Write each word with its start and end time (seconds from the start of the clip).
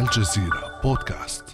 الجزيرة 0.00 0.80
بودكاست 0.84 1.44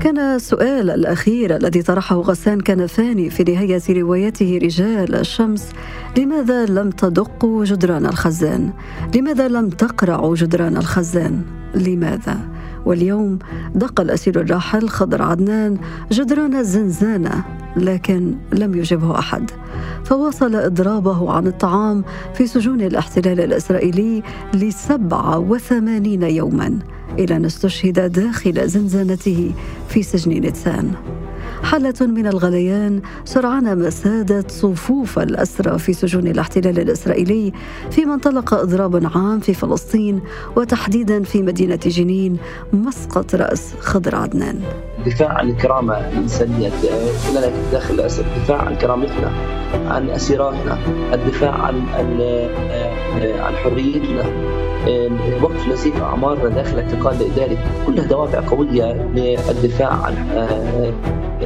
كان 0.00 0.18
السؤال 0.18 0.90
الأخير 0.90 1.56
الذي 1.56 1.82
طرحه 1.82 2.16
غسان 2.16 2.60
كنفاني 2.60 3.30
في 3.30 3.42
نهاية 3.52 3.82
روايته 3.88 4.58
رجال 4.62 5.14
الشمس 5.14 5.72
لماذا 6.18 6.66
لم 6.66 6.90
تدقوا 6.90 7.64
جدران 7.64 8.06
الخزان؟ 8.06 8.72
لماذا 9.14 9.48
لم 9.48 9.68
تقرعوا 9.68 10.34
جدران 10.34 10.76
الخزان؟ 10.76 11.42
لماذا؟ 11.74 12.38
واليوم 12.86 13.38
دق 13.74 14.00
الأسير 14.00 14.40
الراحل 14.40 14.88
خضر 14.88 15.22
عدنان 15.22 15.78
جدران 16.12 16.54
الزنزانة 16.54 17.44
لكن 17.76 18.34
لم 18.52 18.74
يجبه 18.74 19.18
أحد. 19.18 19.50
فواصل 20.04 20.54
إضرابه 20.54 21.32
عن 21.32 21.46
الطعام 21.46 22.04
في 22.34 22.46
سجون 22.46 22.80
الاحتلال 22.80 23.40
الإسرائيلي 23.40 24.22
لسبعة 24.54 25.38
وثمانين 25.38 26.22
يوماً 26.22 26.78
إلى 27.18 27.36
أن 27.36 27.44
استشهد 27.44 28.12
داخل 28.12 28.68
زنزانته 28.68 29.52
في 29.88 30.02
سجن 30.02 30.32
نتسان. 30.32 30.92
حالة 31.64 31.94
من 32.00 32.26
الغليان 32.26 33.02
سرعان 33.24 33.72
ما 33.72 33.90
سادت 33.90 34.50
صفوف 34.50 35.18
الأسرى 35.18 35.78
في 35.78 35.92
سجون 35.92 36.26
الاحتلال 36.26 36.78
الإسرائيلي 36.78 37.52
فيما 37.90 38.14
انطلق 38.14 38.54
إضراب 38.54 39.06
عام 39.14 39.40
في 39.40 39.54
فلسطين 39.54 40.20
وتحديدا 40.56 41.22
في 41.22 41.42
مدينة 41.42 41.80
جنين 41.86 42.36
مسقط 42.72 43.34
رأس 43.34 43.74
خضر 43.80 44.14
عدنان. 44.16 44.60
الدفاع 44.98 45.28
عن 45.28 45.50
الكرامة 45.50 45.98
الإنسانية 45.98 46.70
لنا 47.32 47.50
داخل 47.72 47.94
الأسر 47.94 48.24
الدفاع 48.36 48.62
عن 48.62 48.76
كرامتنا 48.76 49.32
عن 49.74 50.10
أسيراتنا 50.10 50.78
الدفاع 51.14 51.52
عن 51.52 51.82
عن 53.40 53.54
حريتنا 53.56 54.24
وقف 55.42 55.68
نزيف 55.68 56.02
أعمارنا 56.02 56.48
داخل 56.48 56.78
الاعتقال 56.78 57.16
الإداري 57.20 57.58
كلها 57.86 58.04
دوافع 58.06 58.48
قوية 58.48 58.92
للدفاع 58.92 59.92
عن 59.92 60.14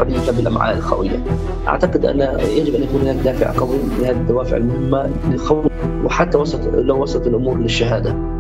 حريتنا 0.09 0.37
بالأمعاء 0.37 0.77
الخوية 0.77 1.25
أعتقد 1.67 2.05
أن 2.05 2.41
يجب 2.57 2.75
أن 2.75 2.83
يكون 2.83 3.01
هناك 3.01 3.17
دافع 3.17 3.53
قوي 3.61 3.79
لهذه 4.01 4.17
الدوافع 4.17 4.57
المهمة 4.57 5.11
للخوف 5.31 5.67
وحتى 6.05 6.39
وسط 6.39 6.61
لو 6.75 7.03
وصلت 7.03 7.27
الأمور 7.27 7.59
للشهادة. 7.59 8.39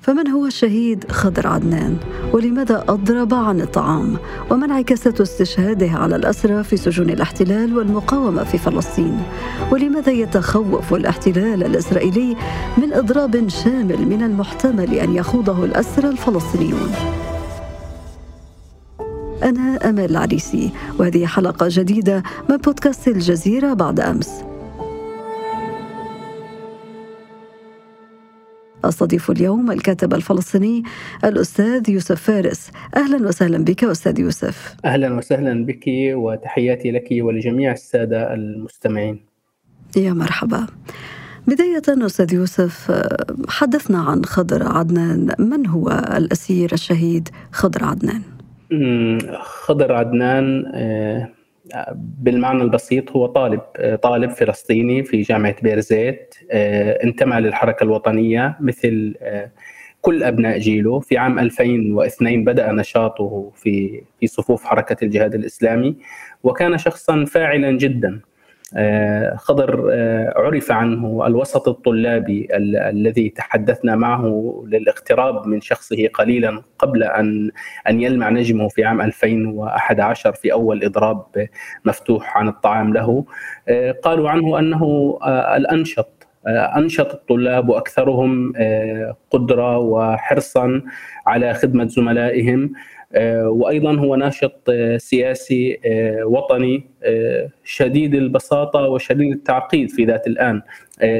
فمن 0.00 0.28
هو 0.28 0.46
الشهيد 0.46 1.10
خضر 1.10 1.46
عدنان؟ 1.46 1.96
ولماذا 2.32 2.84
أضرب 2.88 3.34
عن 3.34 3.60
الطعام؟ 3.60 4.16
وما 4.50 4.66
انعكاسات 4.66 5.20
استشهاده 5.20 5.90
على 5.90 6.16
الأسرى 6.16 6.64
في 6.64 6.76
سجون 6.76 7.10
الاحتلال 7.10 7.78
والمقاومة 7.78 8.44
في 8.44 8.58
فلسطين؟ 8.58 9.22
ولماذا 9.72 10.12
يتخوف 10.12 10.94
الاحتلال 10.94 11.64
الإسرائيلي 11.64 12.36
من 12.78 12.92
إضراب 12.92 13.48
شامل 13.48 14.08
من 14.08 14.22
المحتمل 14.22 14.94
أن 14.94 15.14
يخوضه 15.14 15.64
الأسرى 15.64 16.08
الفلسطينيون؟ 16.08 16.92
أنا 19.42 19.88
أمال 19.88 20.10
العريسي 20.10 20.70
وهذه 20.98 21.26
حلقة 21.26 21.66
جديدة 21.70 22.22
من 22.50 22.56
بودكاست 22.56 23.08
الجزيرة 23.08 23.74
بعد 23.74 24.00
أمس. 24.00 24.30
أستضيف 28.84 29.30
اليوم 29.30 29.70
الكاتب 29.70 30.14
الفلسطيني 30.14 30.82
الأستاذ 31.24 31.90
يوسف 31.90 32.22
فارس. 32.22 32.70
أهلا 32.96 33.28
وسهلا 33.28 33.58
بك 33.58 33.84
أستاذ 33.84 34.20
يوسف. 34.20 34.74
أهلا 34.84 35.14
وسهلا 35.14 35.64
بك 35.64 35.84
وتحياتي 36.14 36.90
لك 36.90 37.08
ولجميع 37.12 37.72
السادة 37.72 38.34
المستمعين. 38.34 39.20
يا 39.96 40.12
مرحبا. 40.12 40.66
بداية 41.46 41.82
أستاذ 41.88 42.34
يوسف 42.34 43.02
حدثنا 43.48 43.98
عن 43.98 44.24
خضر 44.24 44.62
عدنان. 44.62 45.34
من 45.38 45.66
هو 45.66 45.88
الأسير 46.16 46.72
الشهيد 46.72 47.28
خضر 47.52 47.84
عدنان؟ 47.84 48.22
خضر 49.40 49.92
عدنان 49.92 50.72
آه، 50.74 51.28
بالمعنى 52.18 52.62
البسيط 52.62 53.10
هو 53.10 53.26
طالب 53.26 53.60
طالب 54.02 54.30
فلسطيني 54.30 55.04
في 55.04 55.22
جامعة 55.22 55.56
بيرزيت 55.62 56.34
آه، 56.50 57.04
انتمى 57.04 57.40
للحركة 57.40 57.84
الوطنية 57.84 58.56
مثل 58.60 59.14
آه، 59.20 59.50
كل 60.00 60.22
أبناء 60.22 60.58
جيله. 60.58 61.00
في 61.00 61.18
عام 61.18 61.38
2002 61.38 62.44
بدأ 62.44 62.72
نشاطه 62.72 63.52
في 63.54 64.02
في 64.20 64.26
صفوف 64.26 64.64
حركة 64.64 65.04
الجهاد 65.04 65.34
الإسلامي 65.34 65.96
وكان 66.42 66.78
شخصا 66.78 67.24
فاعلا 67.24 67.70
جدا. 67.70 68.08
آه، 68.08 68.35
خضر 69.36 69.90
آه، 69.92 70.34
عرف 70.36 70.72
عنه 70.72 71.26
الوسط 71.26 71.68
الطلابي 71.68 72.48
الذي 72.90 73.28
تحدثنا 73.28 73.96
معه 73.96 74.64
للاقتراب 74.66 75.46
من 75.46 75.60
شخصه 75.60 76.08
قليلا 76.14 76.62
قبل 76.78 77.02
ان 77.02 77.50
أن 77.88 78.00
يلمع 78.00 78.30
نجمه 78.30 78.68
في 78.68 78.84
عام 78.84 79.00
2011 79.00 80.32
في 80.32 80.52
أول 80.52 80.84
إضراب 80.84 81.48
مفتوح 81.84 82.38
عن 82.38 82.48
الطعام 82.48 82.92
له. 82.92 83.24
آه، 83.68 83.92
قالوا 83.92 84.30
عنه 84.30 84.58
أنه 84.58 85.18
الأنشط 85.56 86.12
أنشط 86.76 87.12
الطلاب 87.14 87.68
واكثرهم 87.68 88.52
قدرة 89.30 89.78
وحرصا 89.78 90.82
على 91.26 91.54
خدمة 91.54 91.86
زملائهم. 91.86 92.64
آه، 92.64 92.95
وأيضا 93.46 93.98
هو 93.98 94.16
ناشط 94.16 94.70
آه، 94.70 94.96
سياسي 94.96 95.80
آه، 95.84 96.24
وطني 96.24 96.90
شديد 97.64 98.14
البساطة 98.14 98.80
وشديد 98.80 99.32
التعقيد 99.32 99.90
في 99.90 100.04
ذات 100.04 100.26
الآن. 100.26 100.62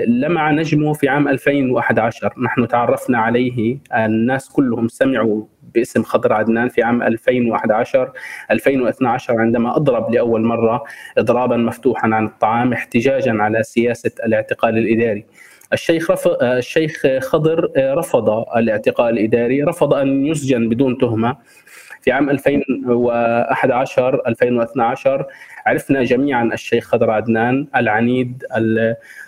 لمع 0.06 0.50
نجمه 0.50 0.92
في 0.92 1.08
عام 1.08 1.28
2011 1.28 2.34
نحن 2.44 2.68
تعرفنا 2.68 3.18
عليه. 3.18 3.78
الناس 3.94 4.48
كلهم 4.48 4.88
سمعوا 4.88 5.44
باسم 5.74 6.02
خضر 6.02 6.32
عدنان 6.32 6.68
في 6.68 6.82
عام 6.82 7.02
2011 7.02 8.12
2012 8.50 9.40
عندما 9.40 9.76
أضرب 9.76 10.14
لأول 10.14 10.42
مرة 10.42 10.84
اضرابا 11.18 11.56
مفتوحا 11.56 12.08
عن 12.14 12.26
الطعام 12.26 12.72
احتجاجا 12.72 13.32
على 13.42 13.62
سياسة 13.62 14.10
الاعتقال 14.24 14.78
الإداري. 14.78 15.26
الشيخ 15.72 16.10
رف... 16.10 16.28
الشيخ 16.42 17.06
خضر 17.20 17.70
رفض 17.76 18.28
الاعتقال 18.56 19.18
الإداري 19.18 19.62
رفض 19.62 19.94
أن 19.94 20.26
يسجن 20.26 20.68
بدون 20.68 20.98
تهمة 20.98 21.36
في 22.02 22.12
عام 22.12 22.30
2011 22.30 24.22
2012 24.26 25.26
عرفنا 25.66 26.04
جميعا 26.04 26.44
الشيخ 26.44 26.84
خضر 26.84 27.10
عدنان 27.10 27.66
العنيد 27.76 28.44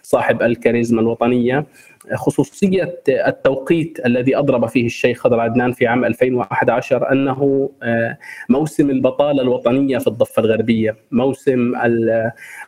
صاحب 0.02 0.42
الكاريزما 0.42 1.00
الوطنية. 1.00 1.66
خصوصية 2.14 3.00
التوقيت 3.08 3.98
الذي 4.06 4.36
أضرب 4.36 4.66
فيه 4.66 4.86
الشيخ 4.86 5.18
خضر 5.18 5.40
عدنان 5.40 5.72
في 5.72 5.86
عام 5.86 6.04
2011 6.04 7.12
أنه 7.12 7.70
آه، 7.82 8.18
موسم 8.48 8.90
البطالة 8.90 9.42
الوطنية 9.42 9.98
في 9.98 10.06
الضفة 10.06 10.42
الغربية، 10.42 10.96
موسم 11.10 11.74
ال 11.76 12.10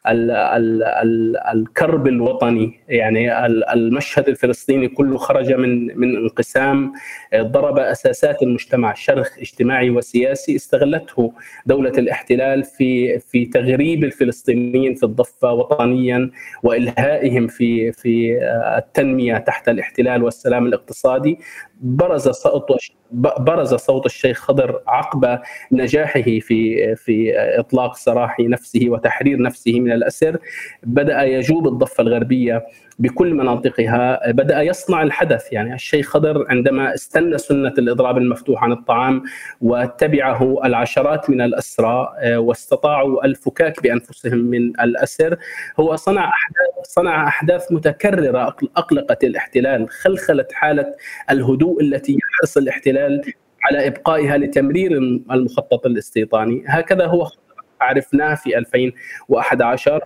ال 0.08 0.30
ال 0.30 0.82
ال 0.82 1.36
الكرب 1.36 2.06
الوطني، 2.06 2.80
يعني 2.88 3.46
المشهد 3.72 4.28
الفلسطيني 4.28 4.88
كله 4.88 5.18
خرج 5.18 5.52
من 5.52 5.98
من 5.98 6.16
انقسام 6.16 6.92
آه، 7.32 7.42
ضرب 7.42 7.78
أساسات 7.78 8.42
المجتمع، 8.42 8.94
شرخ 8.94 9.38
اجتماعي 9.38 9.90
وسياسي 9.90 10.56
استغلته 10.56 11.32
دولة 11.66 11.92
الاحتلال 11.98 12.64
في 12.64 13.18
في 13.18 13.44
تغريب 13.44 14.04
الفلسطينيين 14.04 14.94
في 14.94 15.02
الضفة 15.02 15.52
وطنيا 15.52 16.30
وإلهائهم 16.62 17.46
في 17.46 17.92
في 17.92 18.38
آه، 18.42 18.78
تحت 19.38 19.68
الاحتلال 19.68 20.22
والسلام 20.22 20.66
الاقتصادي. 20.66 21.38
برز 21.80 22.28
صوت 22.28 22.66
برز 23.12 23.74
صوت 23.74 24.06
الشيخ 24.06 24.38
خضر 24.38 24.80
عقب 24.86 25.38
نجاحه 25.72 26.22
في 26.22 26.96
في 26.96 27.32
إطلاق 27.58 27.94
سراح 27.96 28.40
نفسه 28.40 28.86
وتحرير 28.88 29.42
نفسه 29.42 29.80
من 29.80 29.92
الأسر. 29.92 30.36
بدأ 30.82 31.22
يجوب 31.22 31.68
الضفة 31.68 32.02
الغربية 32.02 32.66
بكل 32.98 33.34
مناطقها. 33.34 34.30
بدأ 34.32 34.62
يصنع 34.62 35.02
الحدث. 35.02 35.52
يعني 35.52 35.74
الشيخ 35.74 36.08
خضر 36.08 36.46
عندما 36.48 36.94
استنى 36.94 37.38
سنة 37.38 37.74
الإضراب 37.78 38.18
المفتوح 38.18 38.64
عن 38.64 38.72
الطعام 38.72 39.22
وتبعه 39.60 40.58
العشرات 40.64 41.30
من 41.30 41.40
الأسرى 41.40 42.14
آه، 42.18 42.38
واستطاعوا 42.38 43.24
الفكاك 43.24 43.82
بأنفسهم 43.82 44.38
من 44.38 44.80
الأسر 44.80 45.36
هو 45.80 45.96
صنع 45.96 46.24
أحداث 46.24 46.70
صنع 46.82 47.28
أحداث 47.28 47.72
متكررة 47.72 48.56
أقلقت 48.76 49.24
الاحتلال 49.24 49.90
خلخلت 49.90 50.52
حالة 50.52 50.94
الهدوء 51.30 51.69
التي 51.80 52.12
يحرص 52.12 52.56
الاحتلال 52.56 53.22
على 53.64 53.86
إبقائها 53.86 54.36
لتمرير 54.38 54.98
المخطط 55.30 55.86
الاستيطاني. 55.86 56.64
هكذا 56.66 57.06
هو 57.06 57.30
عرفناه 57.80 58.34
في 58.34 58.58
2011 58.58 60.04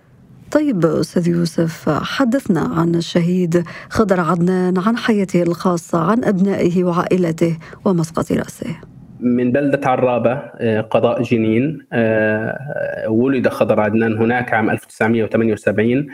طيب 0.51 0.85
أستاذ 0.85 1.27
يوسف 1.27 1.89
حدثنا 1.89 2.61
عن 2.61 2.95
الشهيد 2.95 3.63
خضر 3.89 4.19
عدنان 4.19 4.77
عن 4.77 4.97
حياته 4.97 5.43
الخاصة 5.43 5.97
عن 5.97 6.23
أبنائه 6.23 6.83
وعائلته 6.83 7.57
ومسقط 7.85 8.31
رأسه. 8.31 8.75
من 9.19 9.51
بلدة 9.51 9.89
عرابة 9.89 10.31
آه، 10.33 10.81
قضاء 10.81 11.21
جنين 11.21 11.85
آه، 11.93 13.09
ولد 13.09 13.47
خضر 13.47 13.79
عدنان 13.79 14.17
هناك 14.17 14.53
عام 14.53 14.69
1978 14.69 16.07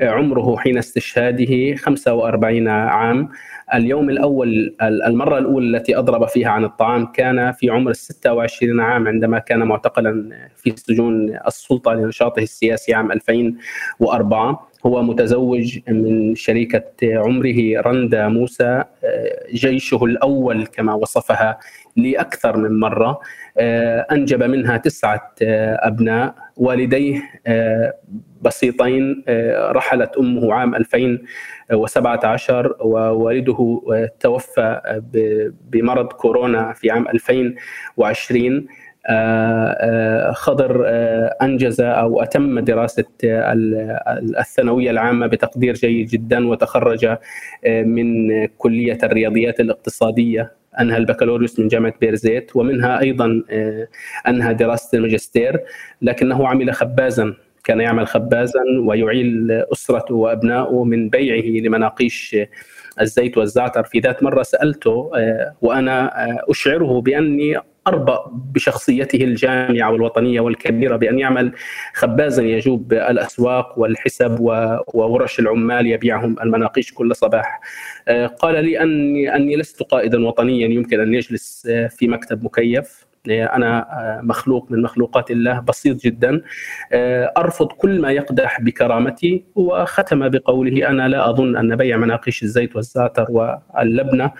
عمره 0.00 0.56
حين 0.56 0.78
استشهاده 0.78 1.74
45 1.76 2.68
عام. 2.68 3.28
اليوم 3.74 4.10
الأول 4.10 4.76
المرة 4.82 5.38
الأولى 5.38 5.76
التي 5.76 5.98
أضرب 5.98 6.28
فيها 6.28 6.48
عن 6.48 6.64
الطعام 6.64 7.06
كان 7.06 7.52
في 7.52 7.70
عمر 7.70 7.92
26 7.92 8.80
عام 8.80 9.08
عندما 9.08 9.38
كان 9.38 9.58
معتقلا 9.58 10.30
في 10.56 10.72
سجون 10.76 11.38
السلطة 11.46 11.92
لنشاطه 11.94 12.42
السياسي 12.42 12.94
عام 12.94 13.12
2004 13.12 14.68
هو 14.86 15.02
متزوج 15.02 15.78
من 15.88 16.34
شريكة 16.34 16.84
عمره 17.02 17.80
رندا 17.80 18.28
موسى 18.28 18.84
جيشه 19.54 20.04
الأول 20.04 20.66
كما 20.66 20.94
وصفها 20.94 21.58
لأكثر 21.96 22.56
من 22.56 22.80
مرة 22.80 23.20
أنجب 24.12 24.42
منها 24.42 24.76
تسعة 24.76 25.34
أبناء. 25.42 26.34
والديه 26.56 27.22
بسيطين 28.42 29.24
رحلت 29.58 30.16
أمه 30.16 30.54
عام 30.54 30.74
2017 30.74 32.76
ووالده 32.80 33.80
توفى 34.20 34.80
بمرض 35.70 36.12
كورونا 36.12 36.72
في 36.72 36.90
عام 36.90 37.08
2020 37.08 38.66
خضر 40.32 40.82
أنجز 41.42 41.80
أو 41.80 42.22
أتم 42.22 42.58
دراسة 42.60 43.04
الثانوية 44.40 44.90
العامة 44.90 45.26
بتقدير 45.26 45.74
جيد 45.74 46.06
جدا 46.08 46.48
وتخرج 46.48 47.16
من 47.66 48.46
كلية 48.46 48.98
الرياضيات 49.02 49.60
الاقتصادية. 49.60 50.52
انهى 50.80 50.96
البكالوريوس 50.96 51.58
من 51.58 51.68
جامعة 51.68 51.94
بيرزيت 52.00 52.56
ومنها 52.56 53.00
أيضا 53.00 53.42
انهى 54.28 54.54
دراسة 54.54 54.96
الماجستير 54.98 55.60
لكنه 56.02 56.48
عمل 56.48 56.72
خبازا 56.74 57.34
كان 57.64 57.80
يعمل 57.80 58.06
خبازا 58.06 58.60
ويعيل 58.80 59.50
أسرته 59.72 60.14
وأبنائه 60.14 60.84
من 60.84 61.08
بيعه 61.08 61.60
لمناقيش 61.66 62.36
الزيت 63.00 63.38
والزعتر 63.38 63.84
في 63.84 63.98
ذات 63.98 64.22
مرة 64.22 64.42
سألته 64.42 65.10
وأنا 65.62 66.10
أشعره 66.50 67.00
بأني 67.00 67.56
اربى 67.86 68.16
بشخصيته 68.32 69.24
الجامعة 69.24 69.92
والوطنية 69.92 70.40
والكبيرة 70.40 70.96
بأن 70.96 71.18
يعمل 71.18 71.52
خبازا 71.94 72.42
يجوب 72.42 72.92
الاسواق 72.92 73.78
والحسب 73.78 74.40
وورش 74.94 75.38
العمال 75.40 75.86
يبيعهم 75.86 76.36
المناقيش 76.42 76.92
كل 76.92 77.16
صباح. 77.16 77.60
قال 78.38 78.64
لي 78.64 78.80
أني 78.82 79.36
أني 79.36 79.56
لست 79.56 79.82
قائدا 79.82 80.26
وطنيا 80.26 80.68
يمكن 80.68 81.00
أن 81.00 81.14
يجلس 81.14 81.68
في 81.90 82.08
مكتب 82.08 82.44
مكيف 82.44 83.05
أنا 83.30 83.86
مخلوق 84.22 84.70
من 84.70 84.82
مخلوقات 84.82 85.30
الله 85.30 85.60
بسيط 85.60 86.02
جدا. 86.02 86.40
أرفض 87.36 87.66
كل 87.66 88.00
ما 88.00 88.10
يقدح 88.12 88.60
بكرامتي 88.60 89.44
وختم 89.54 90.28
بقوله 90.28 90.88
أنا 90.88 91.08
لا 91.08 91.30
أظن 91.30 91.56
أن 91.56 91.76
بيع 91.76 91.96
مناقيش 91.96 92.42
الزيت 92.42 92.76
والزعتر 92.76 93.26
واللبنة 93.28 94.30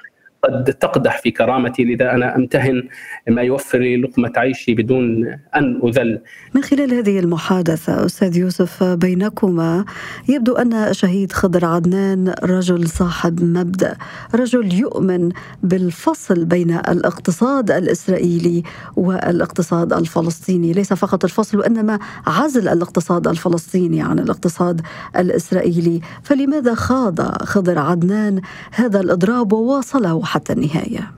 قد 0.44 0.64
تقدح 0.64 1.20
في 1.22 1.30
كرامتي 1.30 1.84
لذا 1.84 2.12
أنا 2.12 2.36
أمتهن 2.36 2.88
ما 3.28 3.42
يوفر 3.42 3.78
لي 3.78 3.96
لقمة 3.96 4.32
عيشي 4.36 4.74
بدون 4.74 5.26
أن 5.56 5.80
أذل. 5.84 6.20
من 6.54 6.62
خلال 6.62 6.94
هذه 6.94 7.18
المحادثة 7.18 8.06
أستاذ 8.06 8.36
يوسف 8.36 8.82
بينكما 8.82 9.84
يبدو 10.28 10.54
أن 10.54 10.92
شهيد 10.92 11.32
خضر 11.32 11.64
عدنان 11.64 12.34
رجل 12.42 12.88
صاحب 12.88 13.42
مبدأ، 13.42 13.96
رجل 14.34 14.74
يؤمن 14.74 15.32
بالفصل 15.62 16.44
بين 16.44 16.70
الاقتصاد 16.70 17.70
الإسرائيلي 17.70 18.62
والاقتصاد 18.96 19.92
الفلسطيني، 19.92 20.72
ليس 20.72 20.92
فقط 20.92 21.24
الفصل 21.24 21.58
وإنما 21.58 21.98
عزل 22.26 22.68
الاقتصاد 22.68 23.28
الفلسطيني 23.28 24.02
عن 24.02 24.18
الاقتصاد 24.18 24.80
الإسرائيلي، 25.16 26.00
فلماذا 26.22 26.74
خاض 26.74 27.20
خضر 27.42 27.78
عدنان 27.78 28.40
هذا 28.72 29.00
الإضراب 29.00 29.52
وواصله 29.52 30.25
حتى 30.26 30.52
النهاية. 30.52 31.12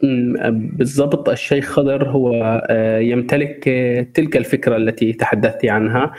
بالضبط 0.00 1.28
الشيخ 1.28 1.64
خضر 1.64 2.08
هو 2.08 2.62
يمتلك 3.00 3.64
تلك 4.14 4.36
الفكرة 4.36 4.76
التي 4.76 5.12
تحدثت 5.12 5.66
عنها. 5.66 6.12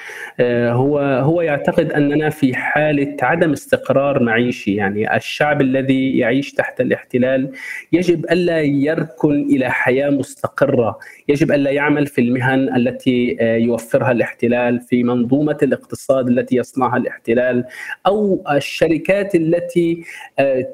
هو 0.72 1.00
هو 1.00 1.42
يعتقد 1.42 1.92
أننا 1.92 2.30
في 2.30 2.56
حالة 2.56 3.18
عدم 3.22 3.52
استقرار 3.52 4.24
معيشي. 4.24 4.76
يعني 4.76 5.16
الشعب 5.16 5.62
الذي 5.62 6.18
يعيش 6.18 6.54
تحت 6.54 6.82
الاحتلال 6.82 7.52
يجب 7.92 8.26
ألا 8.32 8.62
يركن 8.62 9.42
إلى 9.42 9.70
حياة 9.70 10.10
مستقرة. 10.10 11.00
يجب 11.28 11.52
ألا 11.52 11.72
يعمل 11.72 12.08
في 12.08 12.22
المهن 12.22 12.76
التي 12.76 13.38
يوفرها 13.42 14.12
الاحتلال 14.12 14.80
في 14.82 15.04
منظومة 15.04 15.58
الاقتصاد 15.64 16.28
التي 16.28 16.56
يصنعها 16.56 16.98
الاحتلال 16.98 17.66
أو 18.08 18.44
الشركات 18.52 19.36
التي 19.36 20.04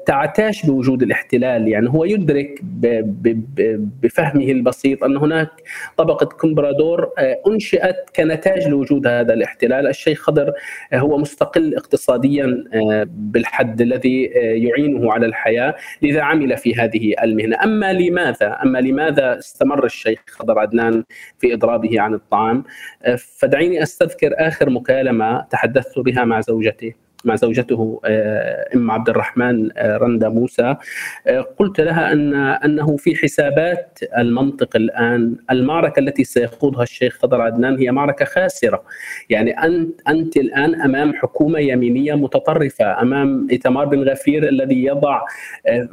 تعتاش 0.06 0.66
بوجود 0.66 1.02
الاحتلال. 1.02 1.68
يعني 1.68 1.90
هو 1.90 2.04
يدرك 2.04 2.60
بفهمه 4.02 4.50
البسيط 4.50 5.04
أن 5.04 5.16
هناك 5.16 5.50
طبقة 5.96 6.26
كومبرادور 6.26 7.10
أنشئت 7.46 7.96
كنتاج 8.16 8.68
لوجود 8.68 9.06
هذا 9.06 9.34
الاحتلال، 9.34 9.86
الشيخ 9.86 10.20
خضر 10.20 10.52
هو 10.94 11.18
مستقل 11.18 11.74
اقتصاديا 11.74 12.64
بالحد 13.06 13.80
الذي 13.80 14.22
يعينه 14.34 15.12
على 15.12 15.26
الحياة، 15.26 15.74
لذا 16.02 16.22
عمل 16.22 16.56
في 16.56 16.74
هذه 16.74 17.14
المهنة، 17.22 17.64
أما 17.64 17.92
لماذا؟ 17.92 18.58
أما 18.62 18.78
لماذا 18.78 19.38
استمر 19.38 19.84
الشيخ 19.84 20.20
خضر 20.28 20.58
عدنان 20.58 21.04
في 21.38 21.54
إضرابه 21.54 22.00
عن 22.00 22.14
الطعام؟ 22.14 22.64
فدعيني 23.18 23.82
أستذكر 23.82 24.34
آخر 24.36 24.70
مكالمة 24.70 25.40
تحدثت 25.40 25.98
بها 25.98 26.24
مع 26.24 26.40
زوجته. 26.40 27.05
مع 27.26 27.34
زوجته 27.34 28.00
أم 28.74 28.90
عبد 28.90 29.08
الرحمن 29.08 29.68
رندا 29.78 30.28
موسى. 30.28 30.76
قلت 31.58 31.80
لها 31.80 32.12
أن 32.12 32.34
أنه 32.34 32.96
في 32.96 33.14
حسابات 33.14 33.98
المنطق 34.18 34.76
الآن. 34.76 35.36
المعركة 35.50 36.00
التي 36.00 36.24
سيخوضها 36.24 36.82
الشيخ 36.82 37.18
خضر 37.22 37.40
عدنان 37.40 37.76
هي 37.78 37.90
معركة 37.90 38.24
خاسرة. 38.24 38.82
يعني 39.30 39.50
انت 39.50 40.00
أنت 40.08 40.36
الآن 40.36 40.80
أمام 40.80 41.14
حكومة 41.14 41.58
يمينية 41.58 42.14
متطرفة 42.14 43.02
أمام 43.02 43.46
ايتمار 43.50 43.84
بن 43.84 44.08
غفير 44.08 44.48
الذي 44.48 44.84
يضع 44.84 45.22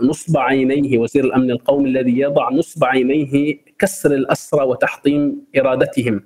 نصب 0.01 0.38
عينيه 0.38 0.97
وزير 0.97 1.24
الأمن 1.24 1.51
القومي 1.51 1.89
الذي 1.89 2.19
يضع 2.19 2.50
نصب 2.50 2.86
عينيه 2.86 3.57
كسر 3.83 4.12
الأسرى 4.12 4.65
وتحطيم 4.65 5.45
إرادتهم. 5.57 6.24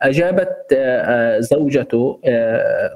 أجابت 0.00 0.78
زوجته 1.38 2.20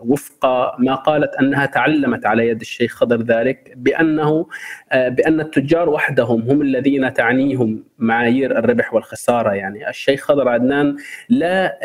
وفق 0.04 0.46
ما 0.78 0.94
قالت 0.94 1.34
أنها 1.34 1.66
تعلمت 1.66 2.26
على 2.26 2.48
يد 2.48 2.60
الشيخ 2.60 2.94
خضر 2.94 3.22
ذلك 3.22 3.72
بأنه 3.76 4.46
بأن 4.92 5.40
التجار 5.40 5.88
وحدهم 5.88 6.50
هم 6.50 6.62
الذين 6.62 7.12
تعنيهم 7.12 7.84
معايير 7.98 8.58
الربح 8.58 8.94
والخسارة. 8.94 9.54
يعني 9.54 9.88
الشيخ 9.88 10.20
خضر 10.20 10.48
عدنان 10.48 10.96
لا 11.28 11.78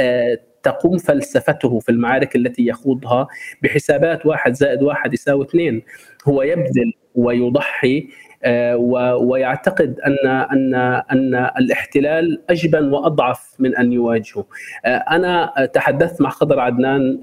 تقوم 0.63 0.97
فلسفته 0.97 1.79
في 1.79 1.89
المعارك 1.89 2.35
التي 2.35 2.67
يخوضها 2.67 3.27
بحسابات 3.63 4.25
واحد 4.25 4.53
زائد 4.53 4.83
واحد 4.83 5.13
يساوي 5.13 5.45
اثنين. 5.45 5.81
هو 6.27 6.41
يبذل 6.41 6.93
ويضحي 7.15 8.07
ويعتقد 9.21 9.99
ان 9.99 10.27
ان 10.27 10.75
أن 11.11 11.49
الاحتلال 11.59 12.41
أجبن 12.49 12.93
وأضعف 12.93 13.55
من 13.59 13.75
أن 13.75 13.93
يواجهه. 13.93 14.45
أنا 14.85 15.53
تحدثت 15.73 16.21
مع 16.21 16.29
خضر 16.29 16.59
عدنان 16.59 17.19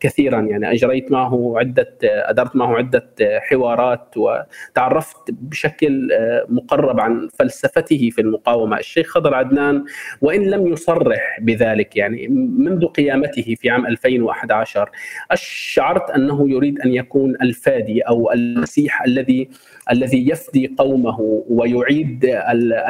كثيرا 0.00 0.40
يعني 0.40 0.72
أجريت 0.72 1.12
معه 1.12 1.54
عدة 1.58 1.98
أدرت 2.02 2.56
معه 2.56 2.76
عدة 2.76 3.08
حوارات 3.20 4.14
وتعرفت 4.16 5.30
بشكل 5.30 6.08
مقرب 6.48 7.00
عن 7.00 7.28
فلسفته 7.38 8.10
في 8.10 8.20
المقاومة، 8.20 8.78
الشيخ 8.78 9.06
خضر 9.06 9.34
عدنان 9.34 9.84
وإن 10.20 10.50
لم 10.50 10.66
يصرح 10.66 11.38
بذلك 11.40 11.96
يعني 11.96 12.28
منذ 12.58 12.86
قيامته 12.86 13.54
في 13.54 13.70
عام 13.70 13.86
2011 13.86 14.90
شعرت 15.34 16.10
أنه 16.10 16.50
يريد 16.50 16.80
أن 16.80 16.94
يكون 16.94 17.34
الفادي 17.42 18.00
أو 18.00 18.32
المسيح 18.32 19.02
الذي 19.02 19.48
الذي 19.92 20.28
يفدي 20.28 20.55
قومه 20.78 21.44
ويعيد 21.48 22.24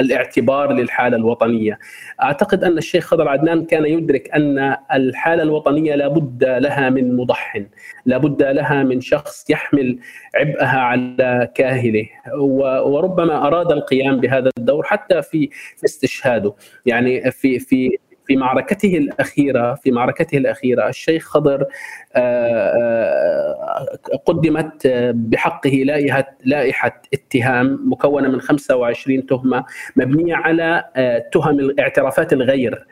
الاعتبار 0.00 0.72
للحالة 0.72 1.16
الوطنية. 1.16 1.78
أعتقد 2.22 2.64
أن 2.64 2.78
الشيخ 2.78 3.04
خضر 3.04 3.28
عدنان 3.28 3.64
كان 3.64 3.86
يدرك 3.86 4.30
أن 4.30 4.76
الحالة 4.92 5.42
الوطنية 5.42 5.94
لابد 5.94 6.44
لها 6.44 6.90
من 6.90 7.16
مضح، 7.16 7.62
لابد 8.06 8.42
لها 8.42 8.82
من 8.82 9.00
شخص 9.00 9.50
يحمل 9.50 9.98
عبئها 10.34 10.78
على 10.78 11.48
كاهله 11.54 12.08
وربما 12.84 13.46
أراد 13.46 13.72
القيام 13.72 14.20
بهذا 14.20 14.50
الدور 14.58 14.84
حتى 14.84 15.22
في 15.22 15.50
استشهاده، 15.84 16.54
يعني 16.86 17.30
في 17.30 17.58
في 17.58 17.98
في 18.26 18.36
معركته 18.36 18.96
الأخيرة 18.96 19.74
في 19.74 19.90
معركته 19.90 20.38
الأخيرة 20.38 20.88
الشيخ 20.88 21.28
خضر 21.28 21.64
قدمت 24.26 24.86
بحقه 25.14 25.70
لائحة 25.70 26.36
لائحة 26.44 27.02
اتهام 27.14 27.80
مكونة 27.84 28.28
من 28.28 28.40
25 28.40 29.26
تهمة 29.26 29.64
مبنية 29.96 30.34
على 30.34 30.84
تهم 31.32 31.60
الاعترافات 31.60 32.32
الغير. 32.32 32.86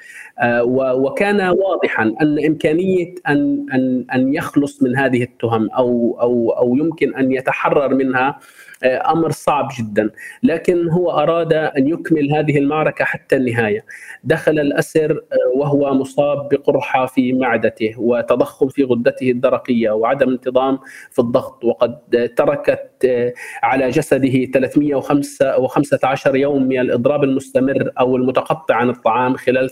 وكان 0.76 1.40
واضحا 1.40 2.14
أن 2.22 2.44
إمكانية 2.46 3.14
أن 3.28 3.66
أن 3.72 4.04
أن 4.14 4.34
يخلص 4.34 4.82
من 4.82 4.96
هذه 4.96 5.22
التهم 5.22 5.70
أو 5.70 6.18
أو 6.20 6.50
أو 6.50 6.76
يمكن 6.76 7.14
أن 7.14 7.32
يتحرر 7.32 7.94
منها 7.94 8.28
آه، 8.28 8.38
أمر 8.86 9.30
صعب 9.30 9.68
جدا 9.78 10.10
لكن 10.42 10.88
هو 10.88 11.10
أراد 11.10 11.52
أن 11.52 11.88
يكمل 11.88 12.32
هذه 12.32 12.58
المعركة 12.58 13.04
حتى 13.04 13.36
النهاية. 13.36 13.84
دخل 14.24 14.58
الأسر 14.58 15.10
آه، 15.12 15.58
وهو 15.58 15.94
مصاب 15.94 16.48
بقرحة 16.48 17.06
في 17.06 17.32
معدته 17.32 17.94
وتضخم 17.98 18.68
في 18.68 18.84
غدته 18.84 19.30
الدرقية 19.30 19.90
وعدم 19.90 20.28
انتظام 20.30 20.78
في 21.10 21.18
الضغط 21.18 21.64
وقد 21.64 21.98
تركت 22.36 22.90
آه، 23.04 23.32
على 23.62 23.90
جسده 23.90 24.44
315 24.44 26.36
يوم 26.36 26.62
من 26.62 26.80
الإضراب 26.80 27.24
المستمر 27.24 27.90
أو 28.00 28.16
المتقطع 28.16 28.74
عن 28.74 28.90
الطعام 28.90 29.36
خلال 29.36 29.70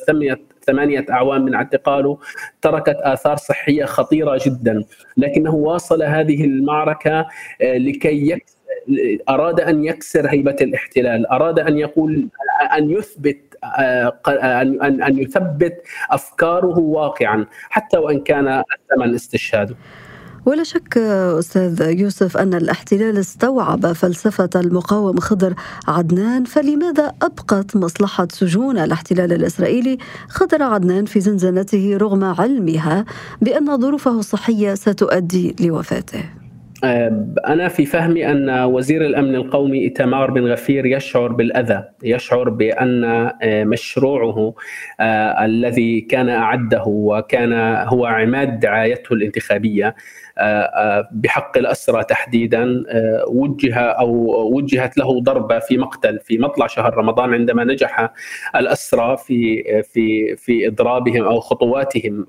ثمانية 0.67 1.07
أعوام 1.11 1.45
من 1.45 1.55
اعتقاله 1.55 2.19
تركت 2.63 2.97
آثار 3.01 3.37
صحية 3.37 3.85
خطيرة 3.85 4.39
جدا. 4.47 4.85
لكنه 5.17 5.55
واصل 5.55 6.03
هذه 6.03 6.45
المعركة 6.45 7.27
لكي 7.63 8.31
يكسر 8.31 8.62
أراد 9.29 9.61
أن 9.61 9.85
يكسر 9.85 10.27
هيبة 10.31 10.57
الاحتلال، 10.61 11.27
أراد 11.27 11.59
أن 11.59 11.79
يقول 11.79 12.29
أن 12.79 12.91
يثبت 12.91 13.39
أن 14.29 15.03
أن 15.03 15.19
يثبت 15.19 15.83
أفكاره 16.11 16.79
واقعا 16.79 17.47
حتى 17.71 17.99
وإن 17.99 18.21
كان 18.21 18.49
الثمن 18.49 19.15
استشهاده. 19.15 19.77
ولا 20.47 20.63
شك 20.63 20.99
أستاذ 21.39 22.01
يوسف 22.01 22.37
أن 22.37 22.55
الاحتلال 22.55 23.19
استوعب 23.19 23.93
فلسفة 23.93 24.51
المقاوم 24.57 25.21
خضر 25.21 25.55
عدنان 25.89 26.45
فلماذا 26.45 27.13
أبقت 27.23 27.77
مصلحة 27.77 28.29
سجون 28.31 28.79
الاحتلال 28.79 29.33
الإسرائيلي 29.33 29.99
خضر 30.29 30.63
عدنان 30.63 31.05
في 31.05 31.21
زنزانته 31.21 31.97
رغم 31.97 32.25
علمها 32.25 33.05
بأن 33.41 33.81
ظروفه 33.81 34.19
الصحية 34.19 34.75
ستؤدي 34.75 35.57
لوفاته 35.61 36.42
أنا 36.85 37.69
في 37.69 37.87
فهمي 37.87 38.31
أن 38.31 38.51
وزير 38.65 39.07
الأمن 39.07 39.35
القومي 39.35 39.79
إيتمار 39.79 40.31
بن 40.31 40.47
غفير 40.47 40.87
يشعر 40.87 41.33
بالأذى 41.33 41.85
يشعر 42.03 42.49
بأن 42.49 43.05
آه، 43.05 43.65
مشروعه 43.65 44.55
آه، 45.01 45.45
الذي 45.45 46.01
كان 46.01 46.29
أعده 46.29 46.85
وكان 46.87 47.53
هو 47.87 48.07
عماد 48.07 48.61
دعايته 48.61 49.13
الانتخابية 49.13 49.95
بحق 51.13 51.59
الأسرى 51.59 52.05
تحديدا 52.05 52.85
آه، 52.89 53.25
وجه 53.29 53.75
أو 53.75 54.11
وجهت 54.57 54.99
له 54.99 55.21
ضربة 55.21 55.59
في 55.59 55.79
مقتل 55.79 56.19
في 56.19 56.39
مطلع 56.39 56.67
شهر 56.67 56.95
رمضان 56.95 57.35
عندما 57.35 57.65
نجح 57.65 58.13
الأسرى 58.57 59.17
في 59.17 59.63
في 59.83 60.37
في 60.37 60.67
إضرابهم 60.67 61.25
أو 61.25 61.41
خطواتهم 61.41 62.27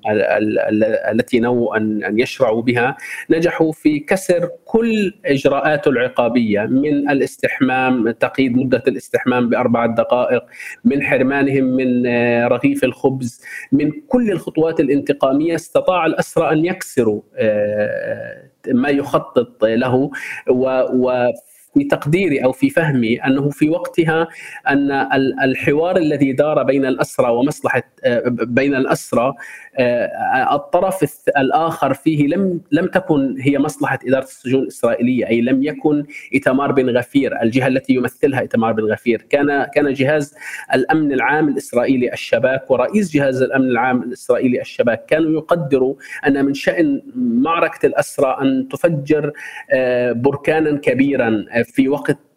التي 1.12 1.40
نووا 1.40 1.78
أن 1.78 2.20
يشرعوا 2.20 2.62
بها. 2.62 2.98
نجحوا 3.30 3.72
في 3.72 4.00
كسر 4.00 4.50
كل 4.66 5.14
إجراءاته 5.26 5.90
العقابية 5.90 6.62
من 6.62 7.10
الاستحمام 7.10 8.12
تقييد 8.12 8.58
مدة 8.58 8.84
الاستحمام 8.88 9.50
بأربعة 9.50 9.96
دقائق 9.96 10.44
من 10.86 11.04
حرمانهم 11.04 11.64
من 11.64 12.08
آه، 12.08 12.48
رغيف 12.48 12.84
الخبز 12.84 13.42
من 13.72 13.92
كل 14.08 14.32
الخطوات 14.32 14.80
الانتقامية 14.80 15.56
استطاع 15.56 16.06
الأسرى 16.06 16.52
أن 16.52 16.66
يكسروا 16.66 17.22
آه، 17.36 17.93
ما 18.68 18.90
يخطط 18.90 19.64
له 19.64 20.12
و 20.50 21.32
في 21.74 21.84
تقديري 21.84 22.44
أو 22.44 22.52
في 22.52 22.70
فهمي 22.70 23.16
أنه 23.16 23.50
في 23.50 23.70
وقتها 23.70 24.28
أن 24.70 24.92
الحوار 25.44 25.98
الذي 25.98 26.34
دار 26.34 26.64
بين 26.64 26.86
الأسرى 26.86 27.32
ومصلحة 27.32 27.84
بين 28.30 28.76
الأسرى 28.76 29.26
آه، 29.28 29.36
الطرف 30.52 31.28
الآخر 31.38 31.94
فيه 31.94 32.28
لم 32.28 32.62
لم 32.72 32.86
تكن 32.86 33.36
هي 33.40 33.60
مصلحة 33.60 34.00
إدارة 34.08 34.24
السجون 34.24 34.62
الإسرائيلية 34.62 35.28
أي 35.28 35.42
لم 35.42 35.64
يكن 35.64 36.06
ايتمار 36.34 36.72
بن 36.72 36.98
غفير 36.98 37.42
الجهة 37.42 37.68
التي 37.68 37.94
يمثلها 37.94 38.40
ايتمار 38.40 38.74
بن 38.74 38.84
غفير. 38.84 39.22
كان 39.30 39.64
كان 39.64 39.94
جهاز 39.94 40.36
الأمن 40.74 41.12
العام 41.12 41.48
الإسرائيلي 41.48 42.14
الشباك 42.14 42.72
ورئيس 42.72 43.14
جهاز 43.14 43.42
الأمن 43.42 43.68
العام 43.68 44.04
الإسرائيلي 44.04 44.62
الشباك 44.62 45.06
كانوا 45.06 45.32
يقدروا 45.32 45.96
أن 46.28 46.46
من 46.46 46.54
شأن 46.54 47.02
معركة 47.16 47.86
الأسرى 47.86 48.38
أن 48.42 48.68
تفجر 48.68 49.32
آه، 49.72 50.12
بركانا 50.12 50.78
كبيرا 50.78 51.46
في 51.64 51.90
وقت 51.90 52.18
آه، 52.18 52.33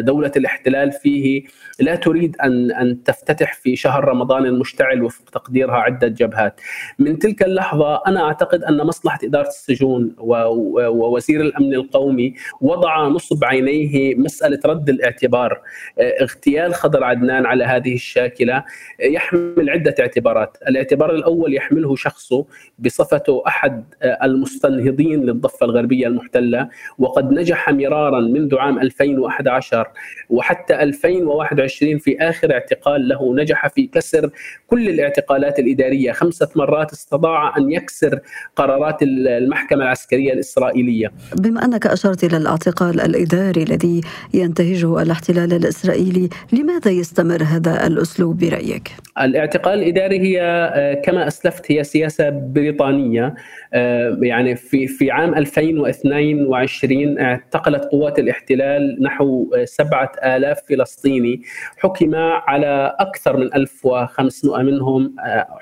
دولة 0.00 0.32
الاحتلال 0.36 0.92
فيه 0.92 1.44
لا 1.80 1.94
تريد 1.94 2.36
أن 2.36 2.72
أن 2.72 3.02
تفتتح 3.02 3.54
في 3.54 3.76
شهر 3.76 4.04
رمضان 4.04 4.46
المشتعل 4.46 5.02
وفق 5.02 5.30
تقديرها 5.30 5.74
عدة 5.74 6.08
جبهات. 6.08 6.60
من 6.98 7.18
تلك 7.18 7.42
اللحظة 7.42 8.02
أنا 8.06 8.24
أعتقد 8.24 8.64
أن 8.64 8.76
مصلحة 8.76 9.18
إدارة 9.24 9.48
السجون 9.48 10.14
ووزير 10.18 11.40
الأمن 11.40 11.74
القومي 11.74 12.34
وضع 12.60 13.08
نصب 13.08 13.44
عينيه 13.44 14.14
مسألة 14.14 14.60
رد 14.66 14.88
الاعتبار 14.88 15.60
آه، 15.98 16.22
اغتيال 16.22 16.74
خضر 16.74 17.04
عدنان 17.04 17.46
على 17.46 17.64
هذه 17.64 17.94
الشاكلة 17.94 18.64
يحمل 19.00 19.70
عدة 19.70 19.94
اعتبارات. 20.00 20.56
الاعتبار 20.68 21.14
الأول 21.14 21.54
يحمله 21.54 21.96
شخصه 21.96 22.46
بصفته 22.78 23.42
أحد 23.46 23.84
آه، 24.02 24.18
المستنهضين 24.24 25.20
للضفة 25.20 25.66
الغربية 25.66 26.06
المحتلة 26.06 26.68
وقد 26.98 27.32
نجح 27.32 27.70
مرارا 27.70 28.20
منذ 28.20 28.56
عام 28.56 28.78
2000 28.78 29.19
2011 29.26 29.86
وحتى 30.30 30.82
2021 30.82 31.98
في 31.98 32.18
آخر 32.20 32.52
اعتقال 32.52 33.08
له 33.08 33.34
نجح 33.34 33.66
في 33.68 33.86
كسر 33.86 34.30
كل 34.66 34.88
الاعتقالات 34.88 35.58
الإدارية. 35.58 36.12
خمسة 36.12 36.48
مرات 36.56 36.92
استطاع 36.92 37.56
أن 37.56 37.72
يكسر 37.72 38.20
قرارات 38.56 39.02
المحكمة 39.02 39.82
العسكرية 39.82 40.32
الإسرائيلية. 40.32 41.12
بما 41.36 41.64
أنك 41.64 41.86
أشرت 41.86 42.24
إلى 42.24 42.36
الاعتقال 42.36 43.00
الإداري 43.00 43.62
الذي 43.62 44.00
ينتهجه 44.34 45.02
الاحتلال 45.02 45.52
الإسرائيلي 45.52 46.28
لماذا 46.52 46.90
يستمر 46.90 47.42
هذا 47.42 47.86
الأسلوب 47.86 48.38
برأيك؟ 48.38 48.90
الاعتقال 49.20 49.78
الإداري 49.78 50.20
هي 50.20 50.40
آه، 50.74 50.94
كما 50.94 51.26
أسلفت 51.26 51.72
هي 51.72 51.84
سياسة 51.84 52.30
بريطانية. 52.30 53.34
آه، 53.74 54.18
يعني 54.22 54.56
في 54.56 54.86
في 54.86 55.10
عام 55.10 55.34
2022 55.34 57.18
اعتقلت 57.18 57.84
قوات 57.84 58.18
الاحتلال 58.18 59.02
نحو 59.10 59.50
سبعة 59.64 60.12
آلاف 60.24 60.60
فلسطيني 60.68 61.42
حكم 61.78 62.14
على 62.14 62.96
أكثر 62.98 63.36
من 63.36 63.54
1500 63.54 64.62
منهم 64.62 65.14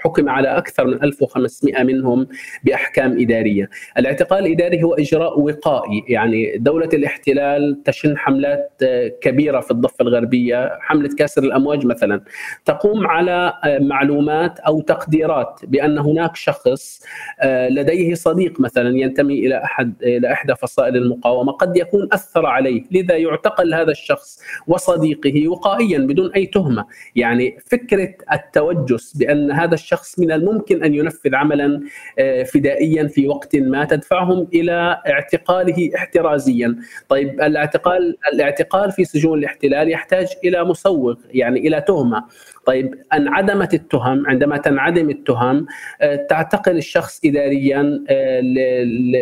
حكم 0.04 0.28
على 0.28 0.48
أكثر 0.48 0.86
من 0.86 1.02
1500 1.02 1.82
منهم 1.82 2.28
بأحكام 2.64 3.20
إدارية. 3.20 3.70
الاعتقال 3.98 4.46
الإداري 4.46 4.82
هو 4.82 4.94
إجراء 4.94 5.40
وقائي 5.40 6.04
يعني 6.08 6.58
دولة 6.58 6.88
الاحتلال 6.94 7.82
تشن 7.84 8.18
حملات 8.18 8.72
كبيرة 9.20 9.60
في 9.60 9.70
الضفة 9.70 10.02
الغربية 10.02 10.78
حملة 10.80 11.08
كاسر 11.18 11.42
الأمواج 11.42 11.86
مثلا. 11.86 12.20
تقوم 12.64 13.06
على 13.06 13.52
معلومات 13.80 14.58
أو 14.58 14.80
تقديرات 14.80 15.60
بأن 15.64 15.98
هناك 15.98 16.36
شخص 16.36 17.02
لديه 17.70 18.14
صديق 18.14 18.60
مثلا 18.60 18.96
ينتمي 18.98 19.46
إلى 19.46 19.64
أحد 19.64 19.94
إلى 20.02 20.32
إحدى 20.32 20.54
فصائل 20.54 20.96
المقاومة 20.96 21.52
قد 21.52 21.76
يكون 21.76 22.08
أثر 22.12 22.46
عليه 22.46 22.82
لذا 22.90 23.16
يعتقل 23.38 23.74
هذا 23.74 23.90
الشخص 23.90 24.40
وصديقه 24.66 25.48
وقائيا 25.48 25.98
بدون 25.98 26.32
أي 26.32 26.46
تهمة، 26.46 26.86
يعني 27.16 27.58
فكرة 27.66 28.14
التوجس 28.32 29.16
بأن 29.16 29.50
هذا 29.50 29.74
الشخص 29.74 30.18
من 30.18 30.32
الممكن 30.32 30.84
أن 30.84 30.94
ينفذ 30.94 31.34
عملا 31.34 31.80
آه، 32.18 32.42
فدائيا 32.42 33.06
في 33.06 33.28
وقت 33.28 33.56
ما 33.56 33.84
تدفعهم 33.84 34.48
إلى 34.54 35.02
اعتقاله 35.08 35.90
احترازيا، 35.96 36.76
طيب 37.08 37.40
الاعتقال 37.40 38.16
الاعتقال 38.32 38.92
في 38.92 39.04
سجون 39.04 39.38
الاحتلال 39.38 39.90
يحتاج 39.90 40.26
إلى 40.44 40.64
مسوغ 40.64 41.14
يعني 41.30 41.60
إلى 41.60 41.80
تهمة، 41.80 42.24
طيب 42.66 42.94
انعدمت 43.12 43.74
التهم 43.74 44.26
عندما 44.26 44.56
تنعدم 44.56 45.10
التهم 45.10 45.66
آه، 46.00 46.16
تعتقل 46.16 46.76
الشخص 46.76 47.20
اداريا 47.24 48.04
آه، 48.08 48.40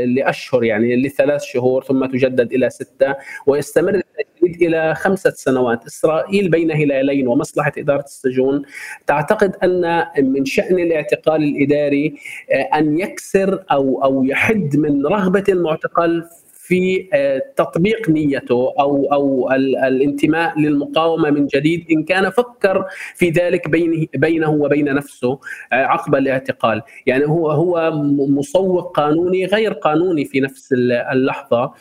لأشهر 0.06 0.64
يعني 0.64 0.96
لثلاث 0.96 1.42
شهور 1.42 1.84
ثم 1.84 2.06
تجدد 2.06 2.52
إلى 2.52 2.70
ستة 2.70 3.14
ويستمر 3.46 4.00
التجديد 4.46 4.68
إلى 4.68 4.94
خمسة 4.94 5.30
سنوات، 5.30 5.86
إسرائيل 5.86 6.50
بين 6.50 6.70
هلالين 6.70 7.28
ومصلحة 7.28 7.72
إدارة 7.78 8.04
السجون 8.04 8.62
تعتقد 9.06 9.56
أن 9.64 10.04
من 10.18 10.44
شأن 10.44 10.78
الاعتقال 10.78 11.42
الإداري 11.42 12.14
آه، 12.52 12.78
أن 12.78 12.98
يكسر 12.98 13.64
أو 13.70 14.04
أو 14.04 14.24
يحد 14.24 14.76
من 14.76 15.06
رغبة 15.06 15.44
المعتقل 15.48 16.24
في 16.52 17.08
تطبيق 17.56 18.10
نيته 18.10 18.72
أو 18.80 19.06
أو 19.12 19.50
الانتماء 19.86 20.60
للمقاومة 20.60 21.30
من 21.30 21.46
جديد 21.46 21.86
إن 21.90 22.02
كان 22.02 22.30
فكر 22.30 22.84
في 23.14 23.30
ذلك 23.30 23.68
بينه 23.68 24.06
بينه 24.14 24.50
وبين 24.50 24.94
نفسه 24.94 25.38
عقب 25.72 26.14
الاعتقال، 26.14 26.82
يعني 27.06 27.24
هو 27.26 27.50
هو 27.50 27.92
مسوق 28.28 28.96
قانوني 28.96 29.46
غير 29.46 29.72
قانوني 29.72 30.24
في 30.24 30.40
نفس 30.40 30.72
اللحظة. 31.12 31.72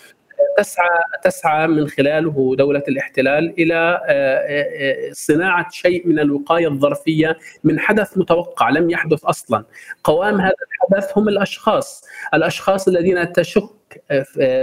تسعى 0.57 0.99
تسعى 1.23 1.67
من 1.67 1.87
خلاله 1.87 2.55
دولة 2.57 2.83
الاحتلال 2.87 3.53
إلى 3.59 4.01
آه، 4.07 5.09
آه، 5.09 5.11
صناعة 5.11 5.69
شيء 5.71 6.07
من 6.07 6.19
الوقاية 6.19 6.67
الظرفية 6.67 7.37
من 7.63 7.79
حدث 7.79 8.17
متوقع 8.17 8.69
لم 8.69 8.89
يحدث 8.89 9.25
أصلا. 9.25 9.63
قوام 10.03 10.41
هذا 10.41 10.53
الحدث 10.91 11.17
هم 11.17 11.29
الأشخاص، 11.29 12.03
الأشخاص 12.33 12.87
الذين 12.87 13.33
تشك 13.33 13.74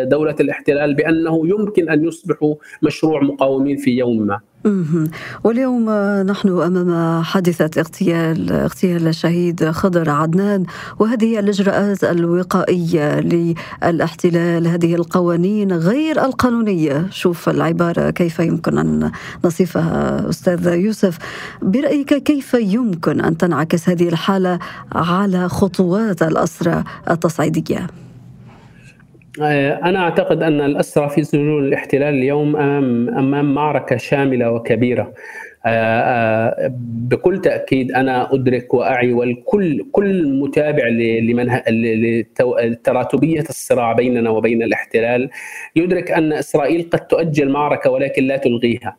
دولة 0.05 0.37
الاحتلال 0.41 0.95
بأنه 0.95 1.49
يمكن 1.49 1.91
أن 1.91 2.05
يصبحوا 2.05 2.55
مشروع 2.83 3.23
مقاومين 3.23 3.77
في 3.77 3.91
يوم 3.91 4.27
ما. 4.27 4.41
واليوم 5.45 5.91
نحن 6.27 6.49
أمام 6.49 7.23
حادثة 7.23 7.81
اغتيال 7.81 8.53
اغتيال 8.53 9.09
الشهيد 9.09 9.71
خضر 9.71 10.11
عدنان 10.11 10.65
وهذه 10.99 11.39
الاجراءات 11.39 12.05
الوقائية 12.05 13.21
للاحتلال. 13.21 14.67
هذه 14.67 14.95
القوانين 14.95 15.73
غير 15.73 16.25
القانونية. 16.25 17.07
شوف 17.11 17.49
العبارة 17.49 18.11
كيف 18.11 18.39
يمكن 18.39 18.79
أن 18.79 19.11
نصفها. 19.45 20.29
أستاذ 20.29 20.67
يوسف 20.67 21.19
برأيك 21.62 22.15
كيف 22.15 22.55
يمكن 22.55 23.21
أن 23.21 23.37
تنعكس 23.37 23.89
هذه 23.89 24.09
الحالة 24.09 24.59
على 24.93 25.49
خطوات 25.49 26.23
الاسرى 26.23 26.85
التصعيدية؟ 27.11 27.79
آه، 27.79 28.01
أنا 29.41 29.99
أعتقد 29.99 30.43
أن 30.43 30.61
الأسرى 30.61 31.09
في 31.09 31.25
سجون 31.25 31.65
الاحتلال 31.65 32.15
اليوم 32.15 32.57
أمام 32.57 33.55
معركة 33.55 33.97
شاملة 33.97 34.51
وكبيرة. 34.51 35.12
آه، 35.67 35.69
آه، 35.69 36.71
بكل 37.11 37.41
تأكيد 37.41 37.93
أنا 37.93 38.35
أدرك 38.35 38.75
وأعي 38.75 39.12
والكل 39.12 39.85
كل 39.93 40.39
متابع 40.41 40.89
لمن 40.89 41.61
لتراتبية 41.69 43.41
الصراع 43.41 43.93
بيننا 43.93 44.31
وبين 44.31 44.62
الاحتلال. 44.62 45.31
يدرك 45.77 46.11
أن 46.11 46.33
إسرائيل 46.33 46.89
قد 46.93 47.07
تؤجل 47.07 47.49
معركة 47.51 47.91
ولكن 47.91 48.25
لا 48.25 48.37
تلغيها. 48.37 48.97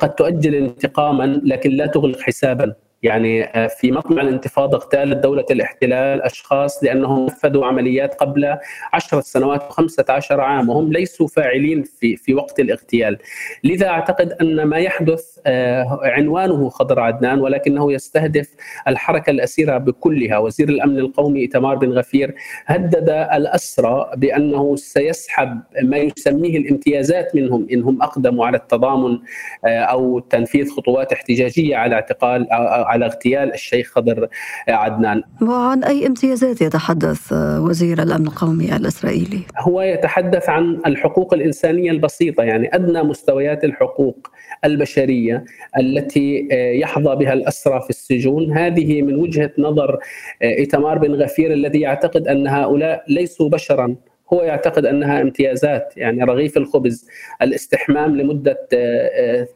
قد 0.00 0.14
تؤجل 0.14 0.54
انتقاما 0.54 1.40
لكن 1.44 1.70
لا 1.70 1.86
تغلق 1.86 2.20
حسابا. 2.20 2.74
يعني 3.04 3.44
آه، 3.44 3.66
في 3.66 3.92
مطلع 3.92 4.22
الانتفاضة 4.22 4.76
اغتالت 4.76 5.16
دولة 5.16 5.44
الاحتلال 5.50 6.22
أشخاص 6.22 6.84
لأنهم 6.84 7.26
نفذوا 7.26 7.66
عمليات 7.66 8.14
قبل 8.14 8.56
عشرة 8.92 9.20
سنوات 9.20 9.62
و15 9.62 10.30
عام 10.30 10.68
وهم 10.68 10.92
ليسوا 10.92 11.26
فاعلين 11.26 11.82
في 11.82 12.16
في 12.16 12.34
وقت 12.34 12.60
الاغتيال. 12.60 13.18
لذا 13.64 13.88
أعتقد 13.88 14.32
أن 14.32 14.62
ما 14.62 14.78
يحدث 14.78 15.38
آه، 15.46 16.00
عنوانه 16.02 16.68
خضر 16.68 17.00
عدنان 17.00 17.40
ولكنه 17.40 17.92
يستهدف 17.92 18.50
الحركة 18.88 19.30
الأسيرة 19.30 19.78
بكلها. 19.78 20.38
وزير 20.38 20.68
الأمن 20.68 20.98
القومي 20.98 21.40
ايتمار 21.40 21.76
بن 21.76 21.92
غفير 21.92 22.34
هدد 22.66 23.10
الأسرى 23.10 24.10
بأنه 24.16 24.76
سيسحب 24.76 25.60
ما 25.82 25.96
يسميه 25.96 26.58
الامتيازات 26.58 27.34
منهم 27.34 27.66
انهم 27.72 28.02
أقدموا 28.02 28.46
على 28.46 28.56
التضامن 28.56 29.18
آه، 29.64 29.78
أو 29.78 30.18
تنفيذ 30.18 30.70
خطوات 30.70 31.12
احتجاجية 31.12 31.76
على 31.76 31.94
اعتقال 31.94 32.48
على 32.94 33.06
اغتيال 33.06 33.54
الشيخ 33.54 33.92
خضر 33.94 34.28
عدنان. 34.68 35.22
وعن 35.42 35.84
أي 35.84 36.06
امتيازات 36.06 36.60
يتحدث 36.60 37.32
وزير 37.32 38.02
الأمن 38.02 38.26
القومي 38.26 38.76
الإسرائيلي؟ 38.76 39.40
هو 39.58 39.80
يتحدث 39.80 40.48
عن 40.48 40.80
الحقوق 40.86 41.34
الإنسانية 41.34 41.90
البسيطة 41.90 42.42
يعني 42.42 42.74
أدنى 42.74 43.02
مستويات 43.02 43.64
الحقوق 43.64 44.28
البشرية 44.64 45.44
التي 45.78 46.48
يحظى 46.82 47.16
بها 47.16 47.32
الأسرى 47.32 47.80
في 47.80 47.90
السجون. 47.90 48.58
هذه 48.58 49.02
من 49.02 49.14
وجهة 49.14 49.50
نظر 49.58 49.98
إيتمار 50.42 50.98
بن 50.98 51.14
غفير 51.14 51.52
الذي 51.52 51.80
يعتقد 51.80 52.28
أن 52.28 52.46
هؤلاء 52.46 53.04
ليسوا 53.08 53.48
بشرا. 53.48 53.96
هو 54.34 54.42
يعتقد 54.42 54.86
أنها 54.86 55.20
امتيازات 55.20 55.94
يعني 55.96 56.24
رغيف 56.24 56.56
الخبز 56.56 57.08
الاستحمام 57.42 58.16
لمدة 58.16 58.58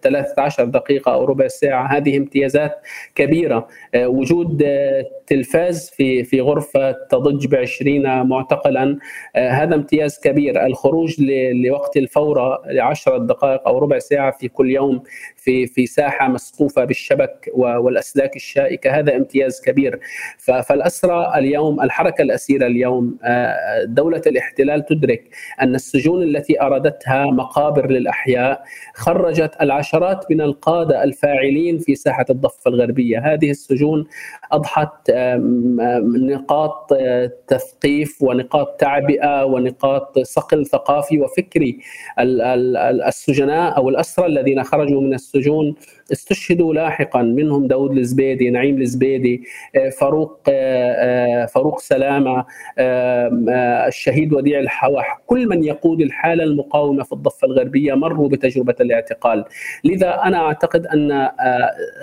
13 0.02 0.62
آه، 0.62 0.66
آه، 0.66 0.70
دقيقة 0.70 1.14
أو 1.14 1.25
ربع 1.25 1.49
ساعة 1.49 1.87
هذه 1.87 2.16
امتيازات 2.16 2.80
كبيرة. 3.14 3.68
آه، 3.94 4.08
وجود 4.08 4.64
تلفاز 5.26 5.90
في 5.90 6.25
في 6.25 6.40
غرفة 6.40 6.92
تضج 7.11 7.47
ب 7.47 7.54
20 7.54 8.23
معتقلا 8.23 8.99
هذا 9.37 9.75
امتياز 9.75 10.20
كبير. 10.20 10.66
الخروج 10.66 11.16
لوقت 11.64 11.97
الفورة 11.97 12.62
ل 12.66 12.80
10 12.80 13.18
دقائق 13.18 13.68
أو 13.68 13.78
ربع 13.78 13.99
ساعة 13.99 14.30
في 14.30 14.48
كل 14.48 14.70
يوم 14.70 15.03
في 15.37 15.66
في 15.66 15.87
ساحة 15.87 16.29
مسقوفة 16.29 16.85
بالشبك 16.85 17.50
والأسلاك 17.55 18.37
الشائكة 18.37 18.90
هذا 18.90 19.16
امتياز 19.16 19.61
كبير. 19.61 20.00
فالاسرى 20.38 21.33
اليوم 21.37 21.81
الحركة 21.81 22.22
الأسيرة 22.22 22.66
اليوم 22.66 23.18
دولة 23.85 24.22
الاحتلال 24.26 24.67
تدرك 24.76 25.24
أن 25.62 25.74
السجون 25.74 26.22
التي 26.22 26.62
أردتها 26.62 27.26
مقابر 27.26 27.90
للأحياء 27.90 28.62
خرجت 28.94 29.57
العشرات 29.61 30.31
من 30.31 30.40
القادة 30.40 31.04
الفاعلين 31.04 31.78
في 31.78 31.94
ساحة 31.94 32.24
الضفة 32.31 32.68
الغربية، 32.70 33.18
هذه 33.18 33.50
السجون 33.50 34.07
أضحت 34.52 35.11
نقاط 36.31 36.92
آه، 36.92 37.33
تثقيف 37.46 38.22
ونقاط 38.22 38.81
تعبئة 38.81 39.44
ونقاط 39.44 40.18
صقل 40.18 40.66
ثقافي 40.66 41.20
وفكري. 41.20 41.78
السجناء 43.09 43.76
أو 43.76 43.88
الأسرى 43.88 44.26
الذين 44.26 44.64
خرجوا 44.64 45.00
من 45.00 45.14
السجون 45.14 45.74
استشهدوا 46.12 46.74
لاحقا. 46.74 47.22
منهم 47.22 47.66
داود 47.66 47.98
الزبيدي 47.98 48.50
نعيم 48.50 48.81
الزبيدي 48.81 49.42
آه، 49.76 49.88
فاروق 49.88 50.40
آه، 50.48 51.46
فاروق 51.46 51.81
سلامة 51.81 52.44
الشهيد 53.88 54.33
وديع 54.48 54.61
الحوح 54.61 55.20
كل 55.26 55.48
من 55.48 55.64
يقود 55.64 56.00
الحالة 56.00 56.44
المقاومة 56.44 57.02
في 57.04 57.12
الضفة 57.12 57.46
الغربية 57.46 57.94
مروا 57.94 58.28
بتجربة 58.28 58.74
الاعتقال. 58.80 59.44
لذا 59.84 60.22
أنا 60.24 60.38
أعتقد 60.38 60.87
أن 60.87 61.12
آه، 61.12 61.30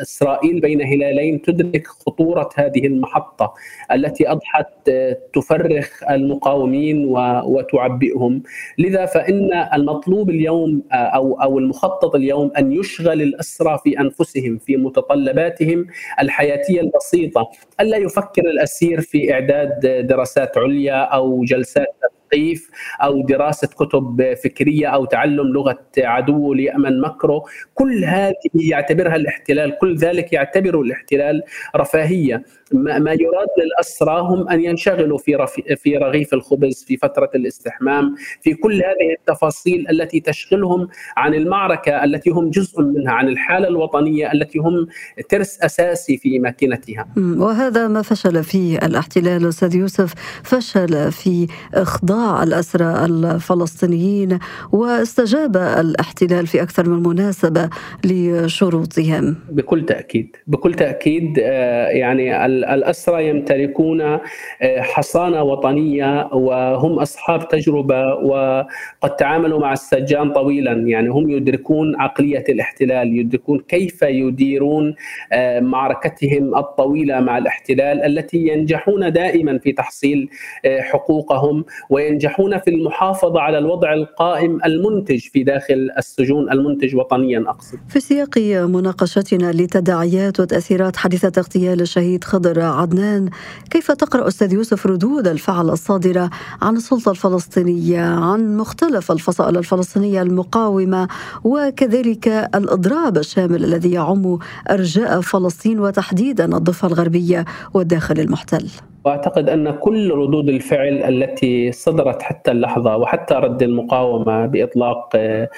إسرائيل 0.01 0.60
بين 0.60 0.81
هلالين 0.81 1.41
تدرك 1.41 1.88
خطورة 1.88 2.49
هذه 2.55 2.88
المحطة 2.88 3.53
التي 3.91 4.31
أضحت 4.31 4.89
آه، 4.89 5.17
تفرخ 5.34 6.03
المقاومين 6.10 7.05
وتعبئهم. 7.45 8.43
لذا 8.77 9.05
فإن 9.05 9.53
المطلوب 9.73 10.29
اليوم 10.29 10.81
آه، 10.91 10.95
أو 10.95 11.41
أو 11.41 11.60
المخطط 11.60 12.15
اليوم 12.15 12.51
أن 12.58 12.71
يشغل 12.71 13.21
الأسرى 13.21 13.79
في 13.84 13.99
أنفسهم 13.99 14.58
في 14.58 14.77
متطلباتهم 14.77 15.88
الحياتية 16.21 16.81
البسيطة. 16.81 17.49
ألا 17.79 17.97
يفكر 17.97 18.41
الأسير 18.41 19.01
في 19.01 19.34
إعداد 19.34 19.79
دراسات 20.08 20.58
عليا 20.58 21.03
أو 21.03 21.43
جلسات 21.43 21.95
تثقيف 22.36 22.69
أو 23.04 23.21
دراسة 23.21 23.67
كتب 23.67 24.34
فكرية 24.43 24.88
أو 24.88 25.06
تعلم 25.06 25.48
لغة 25.48 25.80
عدو 25.98 26.54
ليأمن 26.54 27.02
مكره 27.02 27.43
كل 27.74 28.04
هذه 28.06 28.34
يعتبرها 28.54 29.15
الاحتلال 29.15 29.78
كل 29.82 29.95
ذلك 29.95 30.34
يعتبره 30.34 30.82
الاحتلال 30.82 31.43
رفاهية. 31.76 32.43
ما 32.71 33.12
يراد 33.12 33.48
للأسرى 33.58 34.21
هم 34.21 34.50
أن 34.50 34.63
ينشغلوا 34.63 35.17
في 35.17 35.48
في 35.78 35.98
رغيف 35.98 36.34
الخبز 36.34 36.86
في 36.88 36.98
فترة 36.98 37.30
الاستحمام 37.36 38.15
في 38.41 38.54
كل 38.54 38.74
هذه 38.74 39.13
التفاصيل 39.19 39.89
التي 39.89 40.19
تشغلهم 40.19 40.88
عن 41.17 41.34
المعركة 41.34 42.04
التي 42.04 42.30
هم 42.30 42.50
جزء 42.50 42.82
منها 42.82 43.13
عن 43.13 43.28
الحالة 43.28 43.67
الوطنية 43.67 44.32
التي 44.32 44.60
هم 44.60 44.88
ترس 45.30 45.62
أساسي 45.62 46.17
في 46.17 46.39
ماكنتها 46.39 47.08
وهذا 47.17 47.88
ما 47.88 48.02
فشل 48.02 48.43
فيه 48.43 48.78
الاحتلال 48.78 49.48
أستاذ 49.48 49.76
يوسف 49.76 50.13
فشل 50.43 51.12
في 51.12 51.48
إخضاع 51.74 52.25
الأسرى 52.44 53.06
الفلسطينيين 53.06 54.40
واستجاب 54.72 55.58
الاحتلال 55.58 56.48
في 56.48 56.62
أكثر 56.62 56.90
من 56.90 57.04
مناسبة 57.04 57.70
لشروطهم. 58.06 59.36
بكل 59.50 59.86
تأكيد 59.86 60.36
بكل 60.48 60.74
تأكيد 60.74 61.40
آه، 61.44 61.88
يعني 61.88 62.46
الأسرى 62.46 63.30
يمتلكون 63.30 64.02
آه، 64.02 64.20
حصانة 64.62 65.44
وطنية 65.44 66.30
وهم 66.34 67.00
أصحاب 67.00 67.48
تجربة 67.48 68.14
وقد 68.14 69.16
تعاملوا 69.20 69.60
مع 69.60 69.74
السجان 69.74 70.34
طويلا. 70.34 70.72
يعني 70.72 71.10
هم 71.10 71.30
يدركون 71.30 71.96
عقلية 72.02 72.44
الاحتلال 72.50 73.20
يدركون 73.20 73.60
كيف 73.60 74.02
يديرون 74.02 74.96
آه، 75.32 75.60
معركتهم 75.60 76.56
الطويلة 76.56 77.20
مع 77.20 77.38
الاحتلال 77.38 78.02
التي 78.02 78.38
ينجحون 78.38 79.12
دائما 79.12 79.58
في 79.58 79.72
تحصيل 79.72 80.30
حقوقهم. 80.66 81.66
وينجحون 82.06 82.58
في 82.60 82.70
المحافظة 82.70 83.39
على 83.39 83.58
الوضع 83.58 83.94
القائم 83.94 84.60
المنتج 84.65 85.20
في 85.20 85.44
داخل 85.44 85.89
السجون 85.98 86.52
المنتج 86.52 86.96
وطنيا 86.96 87.44
أقصد. 87.48 87.78
في 87.89 88.00
سياق 88.00 88.38
مناقشتنا 88.68 89.52
لتداعيات 89.52 90.39
وتأثيرات 90.39 90.96
حادثة 90.96 91.39
اغتيال 91.41 91.82
الشهيد 91.82 92.24
خضر 92.24 92.62
عدنان، 92.62 93.30
كيف 93.70 93.91
تقرأ 93.91 94.28
أستاذ 94.28 94.54
يوسف 94.54 94.88
ردود 94.88 95.28
الفعل 95.28 95.70
الصادرة 95.70 96.30
عن 96.62 96.76
السلطة 96.76 97.12
الفلسطينية، 97.12 98.02
عن 98.02 98.58
مختلف 98.58 99.12
الفصائل 99.12 99.58
الفلسطينية 99.58 100.22
المقاومة 100.22 101.08
وكذلك 101.44 102.28
الإضراب 102.28 103.18
الشامل 103.18 103.63
الذي 103.63 103.91
يعم 103.91 104.38
إرجاء 104.70 105.22
فلسطين 105.22 105.80
وتحديدا 105.80 106.58
الضفة 106.58 106.88
الغربية 106.88 107.46
والداخل 107.74 108.20
المحتل. 108.20 108.70
وأعتقد 109.06 109.50
أن 109.50 109.72
كل 109.72 110.12
ردود 110.12 110.50
الفعل 110.50 110.94
التي 110.94 111.72
صدرت 111.72 111.94
حتى 112.21 112.51
اللحظة 112.51 112.97
وحتى 112.97 113.34
رد 113.34 113.63
المقاومة 113.63 114.45
بإطلاق 114.45 115.10
آه، 115.15 115.49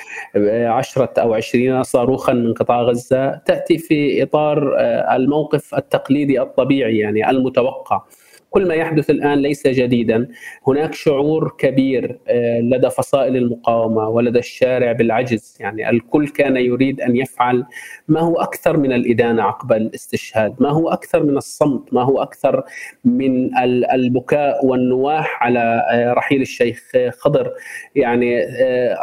عشرة 0.67 1.13
أو 1.17 1.33
عشرين 1.33 1.83
صاروخا 1.83 2.33
من 2.33 2.53
قطاع 2.53 2.81
غزة 2.81 3.35
تأتي 3.35 3.77
في 3.77 4.23
إطار 4.23 4.75
آه، 4.79 5.15
الموقف 5.15 5.75
التقليدي 5.75 6.41
الطبيعي 6.41 6.97
يعني 6.97 7.29
المتوقع. 7.29 8.01
كل 8.49 8.67
ما 8.67 8.73
يحدث 8.73 9.09
الآن 9.09 9.37
ليس 9.37 9.67
جديدا. 9.67 10.27
هناك 10.67 10.93
شعور 10.93 11.55
كبير 11.57 12.19
آه، 12.27 12.59
لدى 12.59 12.89
فصائل 12.89 13.37
المقاومة 13.37 14.09
ولدى 14.09 14.39
الشارع 14.39 14.91
بالعجز. 14.91 15.57
يعني 15.59 15.89
الكل 15.89 16.27
كان 16.27 16.57
يريد 16.57 17.01
أن 17.01 17.15
يفعل 17.15 17.65
ما 18.07 18.19
هو 18.19 18.35
أكثر 18.35 18.77
من 18.77 18.93
الإدانة 18.93 19.43
عقب 19.43 19.71
الاستشهاد 19.71 20.55
ما 20.59 20.69
هو 20.69 20.89
أكثر 20.89 21.23
من 21.23 21.37
الصمت 21.37 21.93
ما 21.93 22.03
هو 22.03 22.21
أكثر 22.21 22.63
من 23.05 23.57
البكاء 23.93 24.65
والنواح 24.65 25.43
على 25.43 25.85
آه، 25.91 26.13
رحيل 26.13 26.41
الشيخ 26.41 26.91
خضر. 27.09 27.51
يعني 27.95 28.43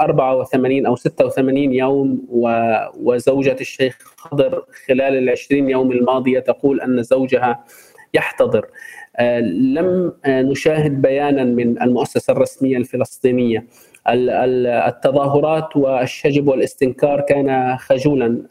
84 0.01 0.87
آه، 0.87 0.89
أو 0.89 0.97
86 0.97 1.73
يوم 1.73 2.27
وزوجة 3.01 3.57
الشيخ 3.61 3.99
خضر 4.17 4.65
خلال 4.87 5.17
العشرين 5.17 5.71
يوم 5.71 5.93
الماضية 5.93 6.39
تقول 6.39 6.81
أن 6.81 7.03
زوجها 7.03 7.65
يحتضر. 8.15 8.67
لم 9.21 10.13
آه، 10.25 10.43
نشاهد 10.43 11.03
بيانا 11.03 11.45
من 11.45 11.83
المؤسسة 11.83 12.33
الرسمية 12.33 12.77
الفلسطينية. 12.77 13.67
التظاهرات 14.09 15.77
والشجب 15.77 16.49
والاستنكار 16.49 17.21
كان 17.21 17.77
خجولا. 17.77 18.43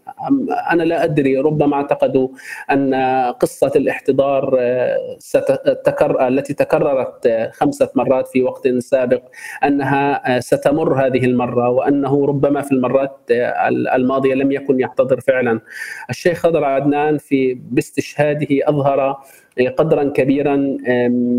أنا 0.72 0.84
لا 0.84 1.04
أدري 1.04 1.38
ربما 1.38 1.76
اعتقدوا 1.76 2.28
أن 2.72 2.94
قصة 3.40 3.72
الاحتضار 3.76 4.58
آه، 4.60 6.28
التي 6.28 6.54
تكررت 6.54 7.50
خمسه 7.54 7.90
مرات 7.96 8.28
في 8.28 8.44
وقت 8.44 8.68
سابق 8.68 9.22
أنها 9.64 10.40
ستمر 10.40 11.06
هذه 11.06 11.26
المرة 11.26 11.70
وأنه 11.70 12.26
ربما 12.26 12.62
في 12.62 12.72
المرات 12.72 13.18
الماضية 13.96 14.34
لم 14.34 14.52
يكن 14.52 14.80
يحتضر 14.80 15.20
فعلا. 15.20 15.60
الشيخ 16.10 16.38
خضر 16.38 16.64
عدنان 16.64 17.18
في 17.18 17.54
باستشهاده 17.54 18.48
أظهر 18.52 19.18
قدرا 19.78 20.04
كبيرا 20.04 20.56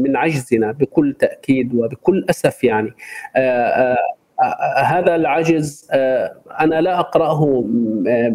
من 0.05 0.16
عجزنا 0.16 0.72
بكل 0.72 1.14
تأكيد 1.18 1.74
وبكل 1.74 2.24
أسف 2.31 2.64
يعني. 2.64 2.92
آه، 3.37 3.40
آه، 3.68 3.96
هذا 4.85 5.14
العجز 5.14 5.88
آه، 5.92 6.35
أنا 6.61 6.81
لا 6.81 7.01
أقرأه 7.01 7.64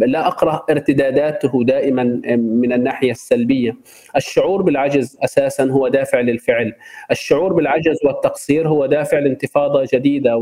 لا 0.01 0.27
أقرأ 0.27 0.65
ارتداداته 0.69 1.63
دائما 1.63 2.03
من 2.37 2.73
الناحية 2.73 3.11
السلبية. 3.11 3.77
الشعور 4.15 4.61
بالعجز 4.61 5.17
أساسا 5.23 5.63
هو 5.63 5.87
دافع 5.87 6.19
للفعل. 6.19 6.73
الشعور 7.11 7.53
بالعجز 7.53 7.97
والتقصير 8.05 8.67
هو 8.67 8.85
دافع 8.85 9.19
لانتفاضة 9.19 9.87
جديدة 9.93 10.37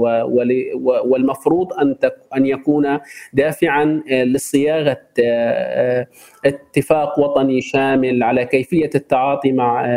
والمفروض 1.06 1.74
أن 1.74 1.96
أن 2.38 2.46
يكون 2.46 3.00
دافعا 3.34 4.02
لصياغة 4.10 4.98
اتفاق 6.46 7.20
وطني 7.20 7.62
شامل 7.62 8.24
على 8.24 8.46
كيفية 8.46 8.89
التعاطي 8.96 9.52
مع 9.52 9.88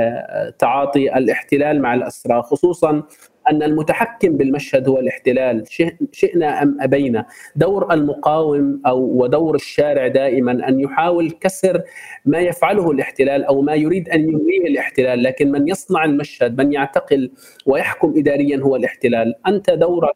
تعاطي 0.59 1.17
الاحتلال 1.19 1.83
مع 1.83 1.95
الأسرى 1.95 2.43
خصوصا 2.43 3.03
أن 3.51 3.63
المتحكم 3.63 4.37
بالمشهد 4.37 4.89
هو 4.89 4.99
الاحتلال. 4.99 5.65
شئنا 6.13 6.63
أم 6.63 6.77
أبينا. 6.81 7.27
دور 7.57 7.93
المقاوم 7.95 8.83
أو 8.87 8.99
ودور 9.23 9.55
الشارع 9.55 10.07
دائما 10.07 10.69
أن 10.69 10.81
يحاول 10.81 11.31
كسر 11.31 11.83
ما 12.25 12.39
يفعله 12.39 12.91
الاحتلال 12.91 13.45
أو 13.45 13.63
ما 13.63 13.75
يريد 13.75 14.09
أن 14.09 14.21
يمليه 14.21 14.67
الاحتلال 14.67 15.23
لكن 15.23 15.51
من 15.51 15.69
يصنع 15.69 16.05
المشهد 16.05 16.61
من 16.61 16.73
يعتقل 16.73 17.31
ويحكم 17.67 18.15
اداريا 18.17 18.57
هو 18.57 18.77
الاحتلال. 18.77 19.35
أنت 19.47 19.71
دورك 19.71 20.15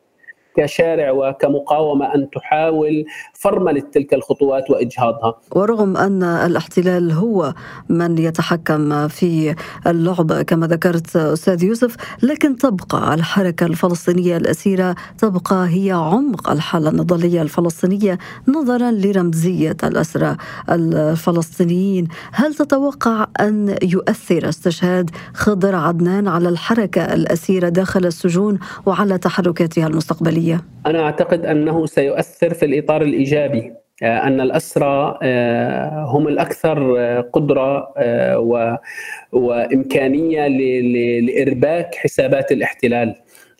كشارع 0.56 1.10
وكمقاومة 1.10 2.14
أن 2.14 2.30
تحاول 2.30 3.04
فرمله 3.32 3.82
تلك 3.92 4.14
الخطوات 4.14 4.70
وإجهاضها. 4.70 5.34
ورغم 5.52 5.96
أن 5.96 6.22
الاحتلال 6.22 7.12
هو 7.12 7.54
من 7.88 8.18
يتحكم 8.18 9.08
في 9.08 9.54
اللعبه 9.86 10.42
كما 10.42 10.66
ذكرت 10.66 11.16
أستاذ 11.16 11.64
يوسف، 11.64 11.96
لكن 12.22 12.56
تبقى 12.56 13.14
الحركة 13.14 13.66
الفلسطينية 13.66 14.36
الأسيرة 14.36 14.94
تبقى 15.18 15.68
هي 15.68 15.90
عمق 15.92 16.50
الحالة 16.50 16.90
النضالية 16.90 17.42
الفلسطينية 17.42 18.18
نظرا 18.48 18.90
لرمزية 18.90 19.76
الأسرى 19.84 20.36
الفلسطينيين، 20.70 22.08
هل 22.32 22.54
تتوقع 22.54 23.26
أن 23.40 23.76
يؤثر 23.82 24.48
استشهاد 24.48 25.10
خضر 25.34 25.74
عدنان 25.74 26.28
على 26.28 26.48
الحركة 26.48 27.02
الأسيرة 27.14 27.68
داخل 27.68 28.06
السجون 28.06 28.58
وعلى 28.86 29.18
تحركاتها 29.18 29.86
المستقبلية؟ 29.86 30.43
الدولية؟ 30.44 30.64
أنا 30.87 31.02
أعتقد 31.02 31.46
أنه 31.46 31.87
سيؤثر 31.87 32.54
في 32.54 32.64
الإطار 32.66 33.02
الإيجابي 33.02 33.72
آه، 34.02 34.26
أن 34.26 34.40
الأسرى 34.40 35.18
آه، 35.22 36.04
هم 36.04 36.28
الأكثر 36.28 36.94
آه، 36.98 37.20
قدرة 37.20 37.94
وإمكانية 39.33 40.46
لإرباك 41.20 41.94
حسابات 41.94 42.52
الاحتلال 42.52 43.14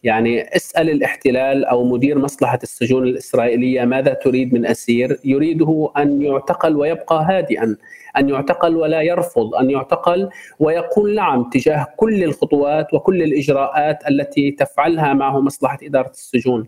يعني 0.05 0.57
اسأل 0.57 0.91
الاحتلال 0.91 1.65
أو 1.65 1.85
مدير 1.85 2.19
مصلحة 2.19 2.59
السجون 2.63 3.05
الإسرائيلية 3.05 3.85
ماذا 3.85 4.15
تريد 4.15 4.55
من 4.55 4.67
أسير؟ 4.67 5.19
يريده 5.25 5.91
أن 5.97 6.23
يعتقل 6.23 6.77
ويبقى 6.77 7.25
هادئا، 7.29 7.77
أن 8.17 8.29
يعتقل 8.29 8.77
ولا 8.77 9.03
يرفض، 9.03 9.55
أن 9.55 9.71
يعتقل 9.71 10.29
ويقول 10.59 11.15
نعم 11.15 11.51
تجاه 11.51 11.87
كل 11.97 12.25
الخطوات 12.25 12.95
وكل 12.95 13.23
الإجراءات 13.23 13.99
التي 14.11 14.51
تفعلها 14.51 15.15
معه 15.15 15.41
مصلحة 15.41 15.79
إدارة 15.83 16.11
السجون. 16.11 16.67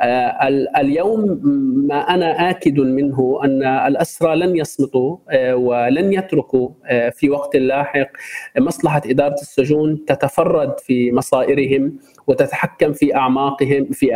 آه، 0.00 0.48
اليوم 0.80 1.40
ما 1.88 2.14
أنا 2.14 2.50
آكد 2.50 2.80
منه 2.80 3.40
أن 3.44 3.62
الأسرى 3.62 4.36
لن 4.36 4.56
يصمتوا 4.56 5.16
آه، 5.30 5.56
ولن 5.56 6.12
يتركوا 6.12 6.68
آه، 6.86 7.10
في 7.10 7.30
وقت 7.30 7.56
لاحق 7.56 8.08
مصلحة 8.58 9.02
إدارة 9.06 9.34
السجون 9.34 10.04
تتفرد 10.04 10.80
في 10.80 11.12
مصائرهم 11.12 11.98
وتتحكم 12.26 12.92
في 12.92 13.16
أعماقهم 13.16 13.84
في 13.92 14.06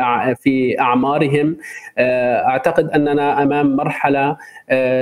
في 0.40 0.80
أعمارهم. 0.80 1.56
أعتقد 1.98 2.90
أننا 2.90 3.42
أمام 3.42 3.76
مرحلة 3.76 4.36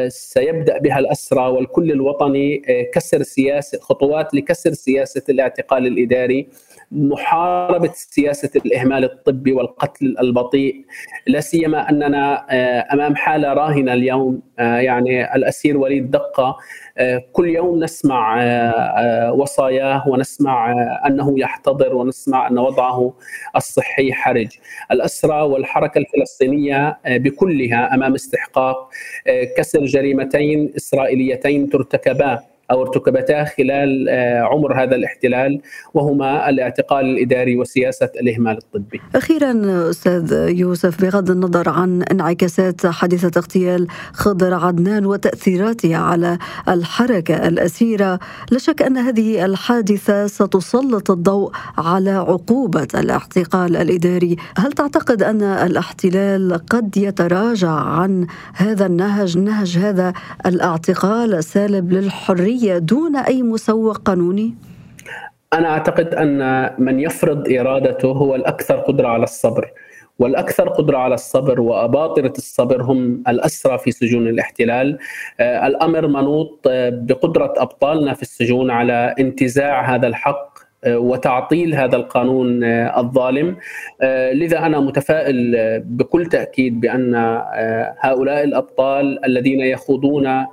سيبدأ 0.09 0.78
بها 0.78 0.98
الأسرى 0.98 1.48
والكل 1.48 1.92
الوطني 1.92 2.62
كسر 2.94 3.22
سياسة 3.22 3.78
خطوات 3.80 4.35
لكسر 4.35 4.72
سياسة 4.72 5.22
الاعتقال 5.28 5.87
الإداري. 5.87 6.48
محاربة 6.94 7.90
سياسة 7.94 8.50
الإهمال 8.57 9.04
الطبي 9.04 9.52
والقتل 9.52 10.16
البطيء 10.20 10.85
لا 11.26 11.40
سيما 11.40 11.90
أننا 11.90 12.46
آه، 12.50 12.87
أمام 12.92 13.16
حالة 13.16 13.52
راهنة 13.52 13.92
اليوم 13.92 14.42
آه، 14.59 14.78
يعني 14.78 15.35
الأسير 15.35 15.78
وليد 15.78 16.11
دقة 16.11 16.57
آه، 16.98 17.22
كل 17.33 17.48
يوم 17.48 17.85
نسمع 17.85 18.35
وصاياه 19.33 20.09
ونسمع 20.09 20.72
أنه 21.07 21.40
يحتضر 21.40 21.94
ونسمع 21.94 22.48
أن 22.48 22.59
وضعه 22.59 23.14
الصحي 23.57 24.12
حرج. 24.12 24.48
الأسرى 24.92 25.40
والحركة 25.42 25.98
الفلسطينية 25.98 26.98
بكلها 27.07 27.94
أمام 27.94 28.14
استحقاق 28.14 28.90
كسر 29.57 29.85
جريمتين 29.85 30.72
إسرائيليتين 30.76 31.70
ترتكبا 31.70 32.54
أو 32.70 32.83
ارتكبتا 32.83 33.44
خلال 33.44 34.09
آه، 34.09 34.40
عمر 34.40 34.83
هذا 34.83 34.96
الاحتلال 34.96 35.61
وهما 35.94 36.48
الاعتقال 36.48 37.05
الإداري 37.05 37.57
وسياسة 37.57 38.11
الإهمال 38.20 38.57
الطبي. 38.59 39.00
أخيرا 39.14 39.53
أستاذ 39.90 40.33
يوسف 40.48 41.03
بغض 41.03 41.31
النظر 41.31 41.68
عن 41.68 42.03
انعكاسات 42.03 42.87
حادثة 42.87 43.38
اغتيال 43.40 43.87
خضر 44.12 44.55
عدنان 44.55 45.07
وتاثيراتها 45.07 45.96
على 45.96 46.38
الحركة 46.68 47.48
الأسيرة، 47.48 48.18
لا 48.50 48.59
شك 48.59 48.83
أن 48.83 48.96
هذه 48.96 49.44
الحادثة 49.44 50.27
ستسلط 50.27 51.11
الضوء 51.11 51.53
على 51.79 52.11
عقوبة 52.11 52.88
الاعتقال 52.94 53.77
الإداري، 53.77 54.37
هل 54.57 54.72
تعتقد 54.72 55.22
أن 55.22 55.42
الاحتلال 55.42 56.61
قد 56.70 56.96
يتراجع 56.96 57.70
عن 57.70 58.27
هذا 58.55 58.87
النهج، 58.87 59.38
نهج 59.38 59.79
هذا 59.79 60.12
الاعتقال 60.46 61.35
السالب 61.35 61.92
للحرية؟ 61.92 62.54
الحرية 62.55 62.79
دون 62.79 63.17
أي 63.17 63.43
مسوغ 63.43 63.97
قانوني؟ 63.97 64.55
أنا 65.53 65.69
أعتقد 65.69 66.14
أن 66.14 66.71
من 66.79 67.01
يفرض 67.01 67.53
إرادته 67.53 68.09
هو 68.09 68.35
الأكثر 68.35 68.77
قدرة 68.77 69.09
على 69.09 69.23
الصبر 69.23 69.71
والأكثر 70.19 70.69
قدرة 70.69 70.99
على 70.99 71.14
الصبر 71.14 71.61
وأباطرة 71.61 72.33
الصبر 72.38 72.83
هم 72.83 73.23
الأسرى 73.29 73.79
في 73.79 73.90
سجون 73.90 74.29
الاحتلال 74.29 74.99
آه، 75.40 75.67
الأمر 75.67 76.07
منوط 76.07 76.61
آه، 76.67 76.90
بقدرة 76.90 77.55
أبطالنا 77.57 78.14
في 78.14 78.23
السجون 78.23 78.71
على 78.71 79.14
انتزاع 79.19 79.95
هذا 79.95 80.07
الحق 80.07 80.55
وتعطيل 80.87 81.75
هذا 81.75 81.97
القانون 81.97 82.64
الظالم 82.64 83.57
لذا 84.33 84.59
أنا 84.59 84.81
متفائل 84.81 85.57
بكل 85.81 86.27
تأكيد 86.27 86.81
بأن 86.81 87.14
هؤلاء 88.01 88.45
الأبطال 88.45 89.25
الذين 89.25 89.61
يخوضون 89.61 90.45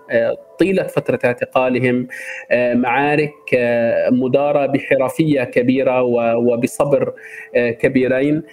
طيلة 0.62 0.84
فترة 0.84 1.20
اعتقالهم 1.26 2.08
آه، 2.52 2.74
معارك 2.74 3.34
آه، 3.58 4.10
مدارة 4.10 4.66
بحرفية 4.66 5.44
كبيرة 5.44 6.02
وبصبر 6.36 7.14
آه، 7.56 7.72
كبيرين 7.72 8.44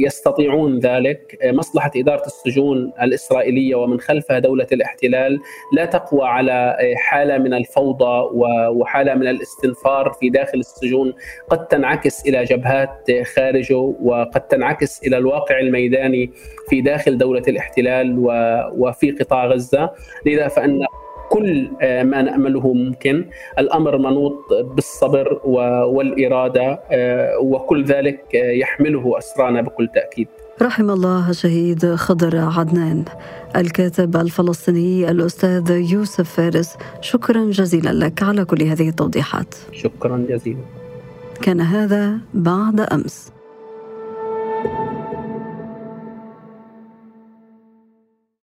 يستطيعون 0.00 0.78
ذلك. 0.78 1.38
مصلحة 1.44 1.90
إدارة 1.96 2.26
السجون 2.26 2.92
الإسرائيلية 3.02 3.74
ومن 3.74 4.00
خلفها 4.00 4.38
دولة 4.38 4.66
الاحتلال 4.72 5.38
لا 5.72 5.84
تقوى 5.84 6.26
على 6.28 6.76
حالة 6.96 7.38
من 7.38 7.54
الفوضى 7.54 8.30
وحالة 8.70 9.14
من 9.14 9.28
الاستنفار 9.28 10.12
في 10.20 10.30
داخل 10.30 10.58
السجون. 10.58 11.14
قد 11.48 11.66
تنعكس 11.66 12.26
إلى 12.28 12.44
جبهات 12.44 13.10
خارجه 13.36 13.94
وقد 14.02 14.40
تنعكس 14.40 15.06
إلى 15.06 15.18
الواقع 15.18 15.58
الميداني 15.60 16.30
في 16.68 16.80
داخل 16.80 17.18
دولة 17.18 17.42
الاحتلال 17.48 18.16
وفي 18.78 19.10
قطاع 19.10 19.46
غزة. 19.46 19.90
لذا 20.26 20.48
فإن 20.48 20.86
كل 21.30 21.68
آه، 21.82 22.02
ما 22.02 22.22
نأمله 22.22 22.72
ممكن. 22.72 23.24
الأمر 23.58 23.98
منوط 23.98 24.44
بالصبر 24.74 25.40
والإرادة 25.86 26.80
آه، 26.90 27.38
وكل 27.38 27.84
ذلك 27.84 28.20
آه، 28.34 28.50
يحمله 28.50 29.18
أسرانا 29.18 29.60
بكل 29.62 29.88
تأكيد. 29.94 30.28
رحم 30.62 30.90
الله 30.90 31.32
شهيد 31.32 31.94
خضر 31.94 32.38
عدنان 32.38 33.04
الكاتب 33.56 34.16
الفلسطيني 34.16 35.10
الأستاذ 35.10 35.70
يوسف 35.70 36.30
فارس. 36.30 36.76
شكرا 37.00 37.44
جزيلا 37.50 37.90
لك 37.92 38.22
على 38.22 38.44
كل 38.44 38.62
هذه 38.62 38.88
التوضيحات. 38.88 39.54
شكرا 39.72 40.26
جزيلا. 40.28 40.60
كان 41.42 41.60
هذا 41.60 42.18
بعد 42.34 42.80
أمس. 42.80 43.35